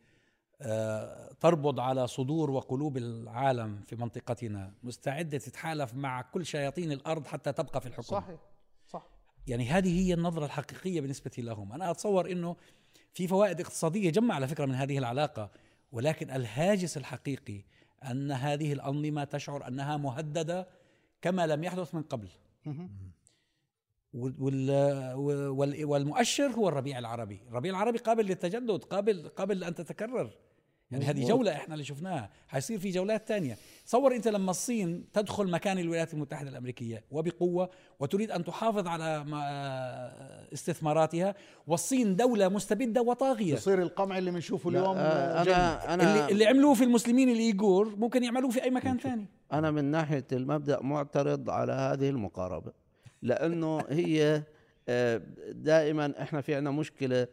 آه، 0.61 1.33
تربض 1.39 1.79
على 1.79 2.07
صدور 2.07 2.51
وقلوب 2.51 2.97
العالم 2.97 3.81
في 3.87 3.95
منطقتنا 3.95 4.73
مستعدة 4.83 5.37
تتحالف 5.37 5.93
مع 5.93 6.21
كل 6.21 6.45
شياطين 6.45 6.91
الأرض 6.91 7.27
حتى 7.27 7.53
تبقى 7.53 7.81
في 7.81 7.87
الحكم. 7.87 8.01
صحيح 8.01 8.39
صح. 8.87 9.09
يعني 9.47 9.69
هذه 9.69 10.07
هي 10.07 10.13
النظرة 10.13 10.45
الحقيقية 10.45 11.01
بالنسبة 11.01 11.31
لهم. 11.37 11.73
أنا 11.73 11.91
أتصور 11.91 12.31
أنه 12.31 12.55
في 13.13 13.27
فوائد 13.27 13.61
اقتصادية 13.61 14.09
جمع 14.09 14.35
على 14.35 14.47
فكرة 14.47 14.65
من 14.65 14.75
هذه 14.75 14.97
العلاقة. 14.97 15.51
ولكن 15.91 16.31
الهاجس 16.31 16.97
الحقيقي 16.97 17.63
أن 18.11 18.31
هذه 18.31 18.73
الأنظمة 18.73 19.23
تشعر 19.23 19.67
أنها 19.67 19.97
مهددة 19.97 20.67
كما 21.21 21.47
لم 21.47 21.63
يحدث 21.63 21.95
من 21.95 22.01
قبل. 22.01 22.27
وال- 24.13 24.35
وال- 24.39 25.51
وال- 25.51 25.85
والمؤشر 25.85 26.47
هو 26.47 26.69
الربيع 26.69 26.99
العربي. 26.99 27.41
الربيع 27.47 27.71
العربي 27.71 27.97
قابل 27.97 28.25
للتجدد 28.25 28.83
قابل 28.83 29.27
قابل 29.27 29.59
لأن 29.59 29.75
تتكرر. 29.75 30.31
يعني 30.91 31.05
هذه 31.05 31.27
جولة 31.27 31.51
إحنا 31.55 31.73
اللي 31.73 31.85
شفناها. 31.85 32.29
حيصير 32.47 32.79
في 32.79 32.89
جولات 32.89 33.27
تانية. 33.27 33.57
تصور 33.85 34.15
أنت 34.15 34.27
لما 34.27 34.51
الصين 34.51 35.11
تدخل 35.11 35.51
مكان 35.51 35.79
الولايات 35.79 36.13
المتحدة 36.13 36.49
الأمريكية 36.49 37.03
وبقوة 37.11 37.69
وتريد 37.99 38.31
أن 38.31 38.43
تحافظ 38.43 38.87
على 38.87 39.23
استثماراتها 40.53 41.35
والصين 41.67 42.15
دولة 42.15 42.49
مستبدة 42.49 43.01
وطاغية. 43.01 43.53
يصير 43.53 43.81
القمع 43.81 44.17
اللي 44.17 44.31
بنشوفه 44.31 44.69
اليوم 44.69 44.97
آه، 44.97 45.43
جنة. 45.43 45.55
أنا 45.55 45.93
أنا 45.93 46.03
اللي, 46.03 46.31
اللي 46.31 46.45
عملوه 46.45 46.73
في 46.73 46.83
المسلمين 46.83 47.29
الإيغور 47.29 47.95
ممكن 47.95 48.23
يعملوه 48.23 48.51
في 48.51 48.63
أي 48.63 48.69
مكان 48.69 48.97
ثاني. 48.97 49.25
أنا 49.53 49.71
من 49.71 49.85
ناحية 49.85 50.27
المبدأ 50.31 50.79
معترض 50.81 51.49
على 51.49 51.71
هذه 51.71 52.09
المقاربة 52.09 52.71
لأنه 53.21 53.81
هي 53.89 54.43
آه، 54.89 55.21
دائما 55.51 56.13
إحنا 56.21 56.41
في 56.41 56.55
عندنا 56.55 56.71
مشكلة 56.71 57.27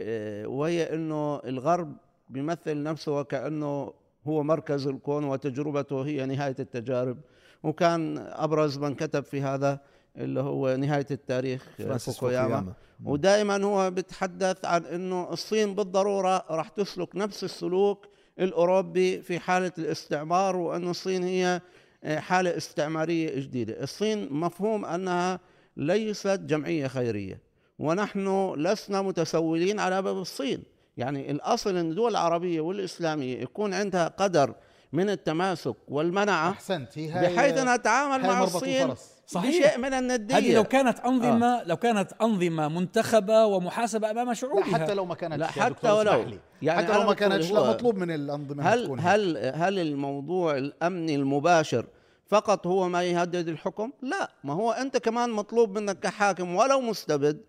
آه، 0.00 0.46
وهي 0.46 0.94
إنه 0.94 1.36
الغرب 1.36 1.96
بيمثل 2.28 2.82
نفسه 2.82 3.20
وكأنه 3.20 3.92
هو 4.26 4.42
مركز 4.42 4.86
الكون 4.86 5.24
وتجربته 5.24 6.06
هي 6.06 6.26
نهاية 6.26 6.56
التجارب. 6.58 7.18
وكان 7.62 8.18
أبرز 8.18 8.78
من 8.78 8.94
كتب 8.94 9.24
في 9.24 9.40
هذا 9.42 9.80
اللي 10.16 10.40
هو 10.40 10.76
نهاية 10.76 11.06
التاريخ 11.10 11.68
آه، 11.80 11.96
فوكوياما. 11.96 12.72
ودائما 13.04 13.64
هو 13.64 13.90
بيتحدث 13.90 14.64
عن 14.64 14.84
إنه 14.84 15.32
الصين 15.32 15.74
بالضرورة 15.74 16.44
راح 16.50 16.68
تسلك 16.68 17.16
نفس 17.16 17.44
السلوك 17.44 18.06
الأوروبي 18.38 19.22
في 19.22 19.38
حالة 19.38 19.72
الاستعمار 19.78 20.56
وان 20.56 20.90
الصين 20.90 21.22
هي 21.22 21.60
آه، 22.04 22.18
حالة 22.18 22.56
استعمارية 22.56 23.40
جديدة، 23.40 23.82
الصين 23.82 24.32
مفهوم 24.32 24.84
أنها 24.84 25.40
ليست 25.76 26.40
جمعية 26.46 26.86
خيرية 26.86 27.40
ونحن 27.78 28.54
لسنا 28.56 29.02
متسولين 29.02 29.80
على 29.80 30.02
باب 30.02 30.18
الصين، 30.18 30.62
يعني 30.96 31.30
الأصل 31.30 31.76
إن 31.76 31.90
الدول 31.90 32.10
العربية 32.10 32.60
والإسلامية 32.60 33.42
يكون 33.42 33.74
عندها 33.74 34.08
قدر 34.08 34.54
من 34.92 35.10
التماسك 35.10 35.76
والمنعه 35.88 36.50
أحسنت. 36.50 36.98
هي 36.98 37.22
بحيث 37.22 37.58
ان 37.58 37.68
اتعامل 37.68 38.24
هاي 38.24 38.32
مع 38.32 38.44
الصين 38.44 38.82
الفرس. 38.82 39.21
صحيح. 39.32 39.66
بشيء 39.66 39.78
من 39.78 39.92
الندية 39.94 40.36
هذه 40.36 40.54
لو 40.54 40.64
كانت 40.64 41.00
أنظمة 41.00 41.46
آه. 41.60 41.64
لو 41.64 41.76
كانت 41.76 42.12
أنظمة 42.22 42.68
منتخبة 42.68 43.44
ومحاسبة 43.44 44.10
أمام 44.10 44.28
لا 44.28 44.34
شعوبها 44.34 44.78
حتى 44.78 44.94
لو 44.94 45.04
ما 45.04 45.14
كانت 45.14 45.34
لا، 45.34 45.46
حتى 45.46 45.90
ولو. 45.90 46.24
يعني 46.62 46.86
حتى 46.86 46.98
لو 46.98 47.02
ما 47.06 47.14
كانتش 47.14 47.50
لا 47.52 47.70
مطلوب 47.70 47.96
من 47.96 48.10
الأنظمة 48.10 48.62
هل 48.62 48.84
تكون. 48.84 49.00
هل 49.00 49.52
هل 49.54 49.78
الموضوع 49.78 50.56
الأمني 50.56 51.14
المباشر 51.14 51.86
فقط 52.26 52.66
هو 52.66 52.88
ما 52.88 53.02
يهدد 53.02 53.48
الحكم؟ 53.48 53.92
لا، 54.02 54.30
ما 54.44 54.54
هو 54.54 54.72
أنت 54.72 54.96
كمان 54.96 55.30
مطلوب 55.30 55.78
منك 55.78 56.00
كحاكم 56.00 56.54
ولو 56.54 56.80
مستبد 56.80 57.40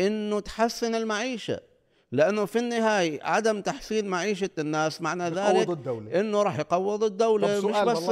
إنه 0.00 0.40
تحسن 0.40 0.94
المعيشة 0.94 1.60
لأنه 2.12 2.44
في 2.44 2.58
النهاية 2.58 3.22
عدم 3.22 3.60
تحسين 3.60 4.06
معيشة 4.08 4.50
الناس 4.58 5.02
معنى 5.02 5.24
ذلك 5.28 5.68
الدولة. 5.70 6.20
إنه 6.20 6.42
راح 6.42 6.58
يقوض 6.58 7.00
طب 7.00 7.06
الدولة 7.06 7.58
مش 7.58 7.64
بس 7.88 8.02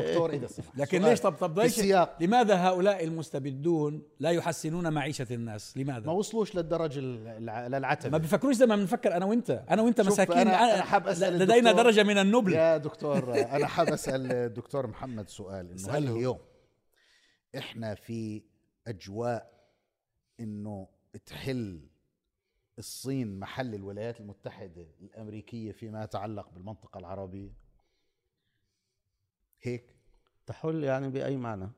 دكتور 0.00 0.32
إذا 0.32 0.46
سمحت. 0.46 0.68
لكن 0.76 0.98
سؤال. 1.00 1.10
ليش؟ 1.10 1.20
طب 1.20 1.32
طب 1.32 1.58
ليش 1.58 1.66
السياق 1.78 2.16
لماذا 2.20 2.54
هؤلاء 2.56 3.04
المستبدون 3.04 4.02
لا 4.20 4.30
يحسنون 4.30 4.92
معيشة 4.92 5.26
الناس؟ 5.30 5.76
لماذا؟ 5.76 6.06
ما 6.06 6.12
وصلوش 6.12 6.54
للدرجة 6.56 6.98
الع- 6.98 7.68
ما 7.68 7.78
للعتبة. 7.78 8.18
بيفكروش 8.18 8.54
زي 8.54 8.66
ما 8.66 8.76
بنفكر 8.76 9.16
أنا 9.16 9.24
وأنت. 9.26 9.62
أنا 9.70 9.82
وأنت 9.82 10.00
مساكين. 10.00 10.34
أنا- 10.34 10.38
أنا 10.40 10.74
أنا 10.74 10.82
حاب 10.82 11.08
أسأل 11.08 11.34
لدينا 11.38 11.70
الدكتور- 11.70 11.82
درجة 11.84 12.02
من 12.02 12.18
النبل. 12.18 12.52
يا 12.52 12.76
دكتور 12.76 13.34
أنا 13.34 13.66
حاب 13.66 13.88
أسأل 13.88 14.32
الدكتور 14.32 14.86
محمد 14.86 15.28
سؤال 15.28 15.70
إنه 15.70 15.90
هل. 15.90 16.08
اليوم 16.08 16.38
إحنا 17.58 17.94
في 17.94 18.42
أجواء 18.86 19.50
إنه 20.40 20.88
تحل 21.26 21.80
الصين 22.78 23.38
محل 23.38 23.74
الولايات 23.74 24.20
المتحدة 24.20 24.86
الأمريكية 25.00 25.72
فيما 25.72 26.04
يتعلق 26.04 26.48
بالمنطقة 26.50 26.98
العربية 26.98 27.52
هيك 29.62 29.96
تحل 30.46 30.84
يعني 30.84 31.08
بأي 31.08 31.36
معنى؟ 31.36 31.70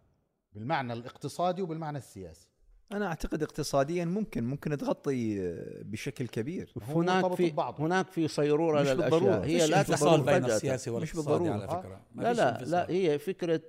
بالمعنى 0.53 0.93
الاقتصادي 0.93 1.63
وبالمعنى 1.63 1.99
السياسي 1.99 2.49
أنا 2.93 3.07
أعتقد 3.07 3.43
اقتصاديا 3.43 4.05
ممكن 4.05 4.45
ممكن 4.45 4.77
تغطي 4.79 5.41
آه، 5.49 5.83
بشكل 5.83 6.29
كبير 6.29 6.73
هناك 6.83 7.35
في 7.35 7.51
ببعض. 7.51 7.81
هناك 7.81 8.11
في 8.11 8.29
صيرورة 8.29 8.81
مش 8.81 8.87
للأشياء 8.89 9.11
بالضرورة. 9.11 9.45
هي 9.45 9.67
لا 9.67 9.83
تحصل 9.83 10.25
بين 10.25 10.43
فجأة. 10.43 10.57
السياسي 10.57 10.91
مش 10.91 11.15
والاقتصادي 11.15 11.49
على. 11.49 11.69
فكرة 11.69 12.01
ما 12.15 12.23
لا 12.23 12.33
لا 12.33 12.51
انفصال. 12.51 12.71
لا 12.71 12.91
هي 12.91 13.19
فكرة 13.19 13.61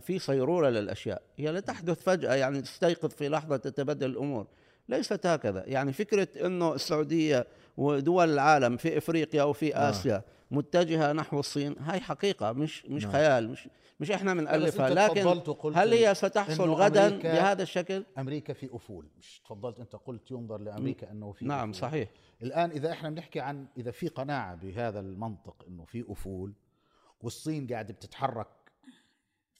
في 0.00 0.18
صيرورة 0.18 0.68
للأشياء 0.68 1.22
هي 1.36 1.52
لا 1.52 1.60
تحدث 1.60 2.02
فجأة 2.02 2.34
يعني 2.34 2.62
تستيقظ 2.62 3.08
في 3.10 3.28
لحظة 3.28 3.56
تتبدل 3.56 4.10
الأمور 4.10 4.46
ليست 4.88 5.26
هكذا 5.26 5.64
يعني 5.66 5.92
فكرة 5.92 6.28
أنه 6.46 6.74
السعودية 6.74 7.46
ودول 7.76 8.30
العالم 8.30 8.76
في 8.76 8.98
إفريقيا 8.98 9.42
وفي 9.42 9.76
آه. 9.76 9.90
آسيا 9.90 10.22
متجهة 10.50 11.12
نحو 11.12 11.40
الصين 11.40 11.76
هاي 11.78 12.00
حقيقة 12.00 12.52
مش 12.52 12.86
مش 12.86 13.02
نعم. 13.02 13.12
خيال 13.12 13.50
مش 13.50 13.68
مش 14.00 14.10
إحنا 14.10 14.34
بنألفها 14.34 14.90
لكن 14.90 15.42
هل 15.74 15.92
هي 15.92 16.14
ستحصل 16.14 16.70
غدا 16.70 17.18
بهذا 17.18 17.62
الشكل؟ 17.62 18.04
أمريكا 18.18 18.52
في 18.52 18.68
أفول 18.72 19.08
مش 19.18 19.40
تفضلت 19.44 19.80
أنت 19.80 19.96
قلت 19.96 20.30
ينظر 20.30 20.60
لأمريكا 20.60 21.10
إنه 21.10 21.32
في 21.32 21.44
نعم 21.44 21.70
أفول. 21.70 21.74
صحيح 21.74 22.08
الآن 22.42 22.70
إذا 22.70 22.92
إحنا 22.92 23.10
بنحكي 23.10 23.40
عن 23.40 23.66
إذا 23.76 23.90
في 23.90 24.08
قناعة 24.08 24.54
بهذا 24.54 25.00
المنطق 25.00 25.64
إنه 25.68 25.84
في 25.84 26.04
أفول 26.08 26.52
والصين 27.22 27.66
قاعدة 27.66 27.94
بتتحرك 27.94 28.48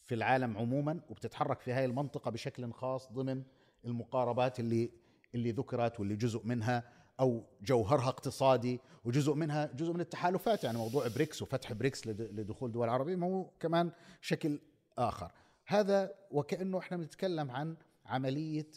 في 0.02 0.14
العالم 0.14 0.58
عموما 0.58 1.00
وبتتحرك 1.10 1.60
في 1.60 1.72
هاي 1.72 1.84
المنطقة 1.84 2.30
بشكل 2.30 2.72
خاص 2.72 3.12
ضمن 3.12 3.42
المقاربات 3.84 4.60
اللي 4.60 4.90
اللي 5.35 5.51
ذكرت 5.53 6.01
واللي 6.01 6.16
جزء 6.16 6.40
منها 6.47 6.92
أو 7.20 7.44
جوهرها 7.62 8.09
اقتصادي 8.09 8.81
وجزء 9.05 9.35
منها 9.35 9.66
جزء 9.75 9.92
من 9.92 10.01
التحالفات 10.01 10.64
يعني 10.64 10.79
موضوع 10.79 11.09
بريكس 11.09 11.42
وفتح 11.42 11.73
بريكس 11.73 12.07
لد- 12.07 12.20
لدخول 12.40 12.73
دول 12.73 12.88
عربية 12.88 13.16
ما 13.16 13.27
هو 13.27 13.51
كمان 13.61 13.92
شكل 14.20 14.61
آخر. 14.99 15.33
هذا 15.66 16.14
وكأنه 16.31 16.79
إحنا 16.79 16.97
بنتكلم 16.97 17.51
عن 17.51 17.77
عملية 18.07 18.70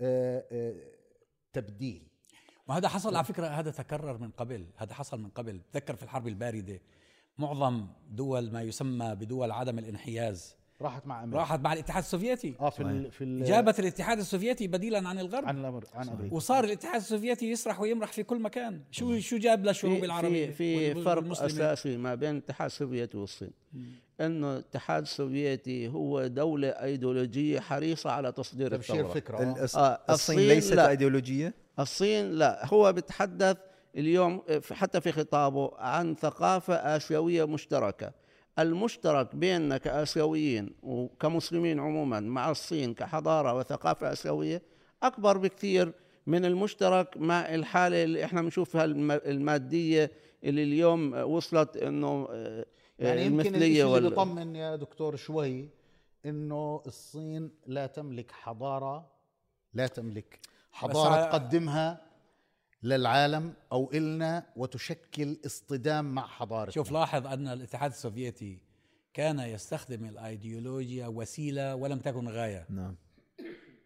آه، 0.00 0.44
آه، 0.52 0.74
تبديل. 1.52 2.08
وهذا 2.68 2.88
حصل 2.88 3.16
على 3.16 3.24
فكرة 3.24 3.46
هذا 3.46 3.70
تكرر 3.70 4.18
من 4.18 4.30
قبل 4.30 4.66
هذا 4.76 4.94
حصل 4.94 5.20
من 5.20 5.28
قبل. 5.30 5.60
تذكر 5.72 5.96
في 5.96 6.02
الحرب 6.02 6.28
الباردة 6.28 6.80
معظم 7.38 7.86
دول 8.10 8.52
ما 8.52 8.62
يسمى 8.62 9.14
بدول 9.14 9.50
عدم 9.50 9.78
الانحياز 9.78 10.56
راحت 10.82 11.06
مع 11.06 11.24
أمريكا. 11.24 11.38
راحت 11.38 11.60
مع 11.60 11.72
الاتحاد 11.72 12.02
السوفيتي. 12.02 12.54
آه 12.60 12.70
في 12.70 12.82
ال 12.82 13.10
في 13.10 13.24
ال 13.24 13.44
جابت 13.44 13.80
الاتحاد 13.80 14.18
السوفيتي 14.18 14.66
بديلا 14.68 15.08
عن 15.08 15.18
الغرب. 15.18 15.44
عن 15.44 15.58
الأمر 15.58 15.84
عن 15.94 16.08
أمريكا. 16.08 16.34
وصار 16.36 16.64
الاتحاد 16.64 16.94
السوفيتي 17.00 17.50
يسرح 17.50 17.80
ويمرح 17.80 18.12
في 18.12 18.22
كل 18.22 18.40
مكان. 18.42 18.80
شو 18.90 19.18
شو 19.18 19.36
جاب 19.38 19.64
للشعوب 19.66 20.04
العربية 20.04 20.46
في, 20.50 20.94
في؟ 20.94 21.02
فرق 21.02 21.30
أساسي 21.42 21.96
ما 21.96 22.14
بين 22.14 22.30
الاتحاد 22.30 22.66
السوفيتي 22.66 23.16
والصين. 23.18 23.50
انه 24.20 24.52
الاتحاد 24.52 25.02
السوفيتي 25.02 25.88
هو 25.88 26.26
دولة 26.26 26.68
أيديولوجية 26.68 27.60
حريصة 27.60 28.10
على 28.10 28.32
تصدير 28.32 28.70
تبشير 28.70 28.96
الثورة. 28.96 29.14
فكرة. 29.14 29.36
آه. 29.38 29.54
الأص- 29.66 29.76
آه، 29.76 30.00
الصين 30.10 30.36
الصين 30.38 30.48
ليست 30.48 30.72
لا. 30.72 30.88
أيديولوجية؟ 30.88 31.54
الصين 31.78 32.30
لا. 32.32 32.66
هو 32.66 32.92
بيتحدث 32.92 33.56
اليوم 33.96 34.42
في- 34.60 34.74
حتى 34.74 35.00
في 35.00 35.12
خطابه 35.12 35.70
عن 35.78 36.14
ثقافة 36.14 36.74
آسيوية 36.74 37.46
مشتركة. 37.46 38.12
المشترك 38.58 39.36
بيننا 39.36 39.78
كآسيويين 39.78 40.74
وكمسلمين 40.82 41.80
عموما 41.80 42.20
مع 42.20 42.50
الصين 42.50 42.94
كحضارة 42.94 43.54
وثقافة 43.54 44.12
آسيوية 44.12 44.62
أكبر 45.02 45.38
بكثير 45.38 45.92
من 46.26 46.44
المشترك 46.44 47.16
مع 47.16 47.40
الحالة 47.54 48.04
اللي 48.04 48.24
إحنا 48.24 48.42
بنشوفها 48.42 48.84
الم- 48.84 49.10
المادية 49.12 50.10
اللي 50.44 50.62
اليوم 50.62 51.14
وصلت 51.14 51.76
إنه 51.76 52.28
آه، 52.30 52.64
يعني 52.98 53.24
يمكن 53.24 53.40
المثلية 53.40 53.66
الشيء 53.84 53.84
اللي 53.96 54.08
وال... 54.08 54.10
بيطمن 54.10 54.56
يا 54.56 54.76
دكتور 54.76 55.16
شوي 55.16 55.68
إنه 56.26 56.82
الصين 56.86 57.50
لا 57.66 57.86
تملك 57.86 58.30
حضارة 58.30 59.06
لا 59.74 59.86
تملك 59.86 60.38
حضارة 60.72 61.14
ع- 61.14 61.24
تقدمها 61.30 62.00
للعالم 62.84 63.52
أو 63.72 63.90
إلنا 63.94 64.46
وتشكل 64.56 65.36
اصطدام 65.46 66.14
مع 66.14 66.26
حضارتنا. 66.26 66.72
شوف 66.74 66.92
لاحظ 66.92 67.26
أن 67.26 67.48
الاتحاد 67.48 67.90
السوفيتي 67.90 68.58
كان 69.14 69.38
يستخدم 69.38 70.04
الأيديولوجيا 70.04 71.06
وسيلة 71.06 71.74
ولم 71.74 71.98
تكن 71.98 72.28
غاية. 72.28 72.66
نعم. 72.70 72.96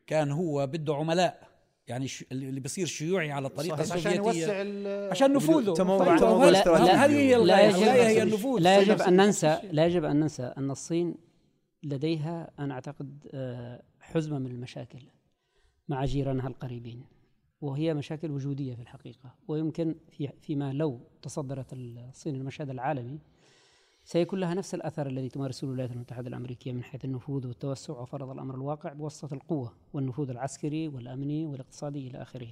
كان 0.07 0.31
هو 0.31 0.67
بده 0.67 0.95
عملاء 0.95 1.49
يعني 1.89 2.09
ش- 2.09 2.25
اللي 2.33 2.61
بيصير 2.61 2.87
شيوعي 2.87 3.33
على 3.33 3.47
الطريقة 3.47 3.83
صحيح، 3.83 3.93
عشان 4.07 4.13
السوفيتية. 4.13 4.47
يوسع 4.47 5.11
عشان 5.11 5.33
نفوذه. 5.33 5.75
تموضع- 5.75 6.19
طيب،. 6.19 6.67
هذه 6.77 7.11
هي 7.13 7.35
لا 7.35 7.67
الغايه 7.69 8.09
هي 8.09 8.23
النفوذ؟ 8.23 8.61
لا 8.63 8.79
يجب 8.79 9.01
أن 9.03 9.17
ننسى. 9.17 9.59
لا 9.73 9.87
يجب 9.87 10.05
أن 10.05 10.21
ننسى 10.21 10.43
أن 10.43 10.71
الصين 10.71 11.15
لديها 11.83 12.51
أنا 12.59 12.75
أعتقد 12.75 13.27
آه، 13.35 13.83
حزمة 14.01 14.39
من 14.39 14.47
المشاكل 14.51 15.03
مع 15.89 16.05
جيرانها 16.05 16.49
القريبين. 16.49 17.05
وهي 17.61 17.95
مشاكل 17.95 18.31
وجودية 18.31 18.75
في 18.75 18.83
الحقيقة 18.83 19.35
ويمكن 19.49 19.95
في 20.11 20.29
فيما 20.41 20.73
لو 20.73 21.01
تصدرت 21.23 21.73
الصين 21.73 22.35
المشهد 22.35 22.71
العالمي 22.71 23.19
سيكون 24.05 24.41
لها 24.41 24.55
نفس 24.55 24.75
الأثر 24.75 25.07
الذي 25.07 25.29
تمارسه 25.29 25.65
الولايات 25.65 25.93
المتحدة 25.93 26.29
الأمريكية 26.29 26.73
من 26.73 26.83
حيث 26.85 27.05
النفوذ 27.05 27.47
والتوسع 27.47 28.01
وفرض 28.01 28.31
الأمر 28.31 28.55
الواقع 28.55 28.93
بواسطة 28.93 29.35
القوة 29.35 29.73
والنفوذ 29.93 30.31
العسكري 30.31 30.89
والأمني 30.89 31.45
والاقتصادي 31.47 32.07
إلى 32.09 32.23
آخره. 32.23 32.49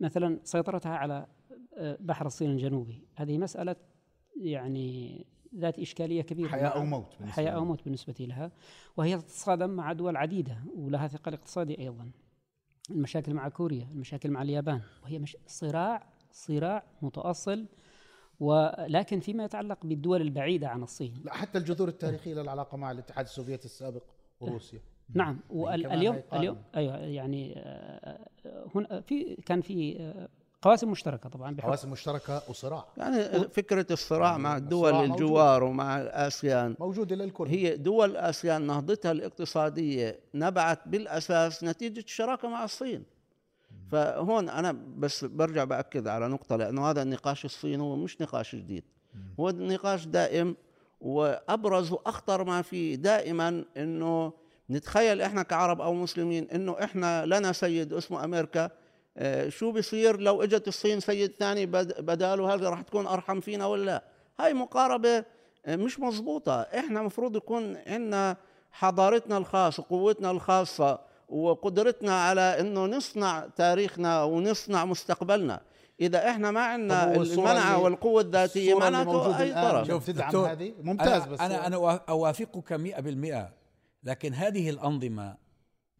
مثلا 0.00 0.40
سيطرتها 0.44 0.92
على 0.96 1.26
آه، 1.78 1.98
بحر 2.00 2.26
الصين 2.26 2.50
الجنوبي 2.50 3.02
هذه 3.14 3.38
مسألة 3.38 3.76
يعني 4.40 5.26
ذات 5.54 5.78
إشكالية 5.78 6.22
كبيرة 6.22 6.48
حياة 6.48 6.62
مع- 6.68 6.74
أو 6.74 6.84
موت 6.84 7.16
بالنسبة 7.18 7.42
لنا. 7.42 7.50
أو 7.50 7.64
موت 7.64 7.84
بالنسبة 7.84 8.14
لها 8.20 8.52
وهي 8.96 9.16
تتصادم 9.18 9.70
مع 9.70 9.92
دول 9.92 10.16
عديدة 10.16 10.64
ولها 10.76 11.08
ثقل 11.08 11.34
اقتصادي 11.34 11.78
أيضا. 11.78 12.10
المشاكل 12.90 13.34
مع 13.34 13.48
كوريا، 13.48 13.88
المشاكل 13.92 14.30
مع 14.30 14.42
اليابان. 14.42 14.80
وهي 15.02 15.18
مش 15.18 15.36
صراع 15.46 16.06
صراع 16.32 16.84
متأصل 17.02 17.66
ولكن 18.40 19.20
فيما 19.20 19.44
يتعلق 19.44 19.86
بالدول 19.86 20.20
البعيدة 20.20 20.68
عن 20.68 20.82
الصين. 20.82 21.22
لا 21.24 21.34
حتى 21.34 21.58
الجذور 21.58 21.88
التاريخية 21.88 22.34
للعلاقه 22.34 22.76
مع 22.76 22.90
الاتحاد 22.90 23.24
السوفيتي 23.24 23.64
السابق 23.64 24.02
وروسيا. 24.40 24.80
نعم 25.14 25.40
كمان 25.48 25.86
واليوم. 25.86 26.22
اليوم 26.32 26.62
أيوه 26.76 26.96
يعني 26.96 27.54
آه، 27.56 28.28
هنا 28.74 29.00
في 29.00 29.36
كان 29.36 29.60
في 29.60 30.00
آه، 30.00 30.28
قواسم 30.64 30.90
مشتركة 30.90 31.28
طبعا 31.28 31.54
بحكم 31.54 31.68
قواسم 31.68 31.90
مشتركة 31.90 32.42
وصراع. 32.48 32.84
يعني 32.96 33.48
فكرة 33.48 33.86
الصراع 33.90 34.38
مع 34.38 34.56
الدول 34.56 34.90
الصراع 34.90 35.06
موجود. 35.06 35.20
الجوار 35.22 35.64
ومع 35.64 35.98
آسيان 35.98 36.76
موجوده 36.80 37.16
للكل 37.16 37.48
هي 37.48 37.76
دول 37.76 38.16
آسيان 38.16 38.62
نهضتها 38.66 39.12
الاقتصادية 39.12 40.20
نبعت 40.34 40.88
بالأساس 40.88 41.64
نتيجة 41.64 42.00
الشراكة 42.00 42.48
مع 42.48 42.64
الصين. 42.64 43.04
فهون 43.92 44.48
أنا 44.48 44.72
بس 44.96 45.24
برجع 45.24 45.64
بأكد 45.64 46.08
على 46.08 46.28
نقطة 46.28 46.56
لأنه 46.56 46.90
هذا 46.90 47.02
النقاش 47.02 47.44
الصيني 47.44 47.82
هو 47.82 47.96
مش 47.96 48.20
نقاش 48.20 48.54
جديد. 48.54 48.84
هو 49.40 49.50
نقاش 49.50 50.06
دائم 50.06 50.56
وأبرز 51.00 51.92
وأخطر 51.92 52.44
ما 52.44 52.62
فيه 52.62 52.94
دائما 52.94 53.64
أنه 53.76 54.32
نتخيل 54.70 55.20
إحنا 55.20 55.42
كعرب 55.42 55.80
أو 55.80 55.94
مسلمين 55.94 56.50
أنه 56.50 56.76
إحنا 56.84 57.26
لنا 57.26 57.52
سيد 57.52 57.92
اسمه 57.92 58.24
أمريكا 58.24 58.64
آه، 58.64 58.70
شو 59.48 59.72
بيصير 59.72 60.20
لو 60.20 60.42
إجت 60.42 60.68
الصين 60.68 61.00
سيد 61.00 61.32
ثاني 61.38 61.66
بد- 61.66 62.00
بداله؟ 62.00 62.54
هذا 62.54 62.68
راح 62.70 62.80
تكون 62.82 63.06
أرحم 63.06 63.40
فينا 63.40 63.66
ولا 63.66 63.84
لا؟ 63.84 64.04
هاي 64.40 64.54
مقاربة 64.54 65.24
آه، 65.66 65.76
مش 65.76 66.00
مزبوطه 66.00 66.60
إحنا 66.60 67.02
مفروض 67.02 67.36
يكون 67.36 67.76
عندنا 67.86 68.36
حضارتنا 68.72 69.36
الخاصة 69.38 69.80
وقوتنا 69.90 70.30
الخاصة 70.30 70.98
وقدرتنا 71.28 72.20
على 72.24 72.40
إنه 72.60 72.86
نصنع 72.86 73.48
تاريخنا 73.56 74.22
ونصنع 74.22 74.84
مستقبلنا. 74.84 75.60
إذا 76.00 76.30
إحنا 76.30 76.50
ما 76.50 76.60
عندنا 76.60 77.14
المنعه 77.14 77.78
والقوة 77.82 78.20
الذاتية 78.22 78.78
معناته 78.78 79.40
أي 79.40 79.54
طرف. 79.54 79.86
شوف 79.88 80.06
تدعم 80.06 80.26
دكتور، 80.28 80.50
هذه. 80.52 80.74
ممتاز 80.82 81.22
أنا 81.40 81.68
بس. 81.68 81.74
أوا- 81.98 82.00
أوافقك 82.08 82.72
مئة 82.72 83.00
بالمئة 83.00 83.52
لكن 84.04 84.34
هذه 84.34 84.70
الأنظمة 84.70 85.36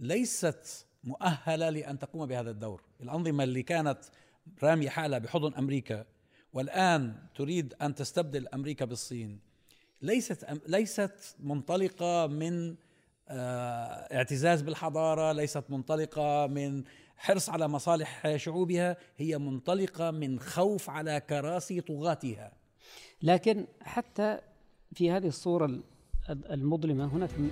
ليست 0.00 0.86
مؤهلة 1.04 1.70
لأن 1.70 1.98
تقوم 1.98 2.26
بهذا 2.26 2.50
الدور. 2.50 2.82
الأنظمة 3.00 3.44
اللي 3.44 3.62
كانت 3.62 3.98
رامية 4.62 4.88
حالها 4.88 5.18
بحضن 5.18 5.54
أمريكا 5.54 6.04
والآن 6.52 7.14
تريد 7.34 7.74
أن 7.82 7.94
تستبدل 7.94 8.48
أمريكا 8.48 8.84
بالصين 8.84 9.38
ليست 10.02 10.46
ليست 10.68 11.36
منطلقة 11.40 12.26
من 12.26 12.74
آه، 13.28 13.34
اعتزاز 14.16 14.62
بالحضارة 14.62 15.32
ليست 15.32 15.64
منطلقة 15.68 16.46
من 16.46 16.84
حرص 17.16 17.48
على 17.50 17.68
مصالح 17.68 18.36
شعوبها 18.36 18.96
هي 19.16 19.38
منطلقة 19.38 20.10
من 20.10 20.40
خوف 20.40 20.90
على 20.90 21.20
كراسي 21.20 21.80
طغاتها. 21.80 22.52
لكن 23.22 23.66
حتى 23.82 24.38
في 24.94 25.10
هذه 25.10 25.26
الصورة 25.26 25.66
ال- 25.66 25.82
المظلمة 26.28 27.04
هناك 27.16 27.30
م- 27.38 27.50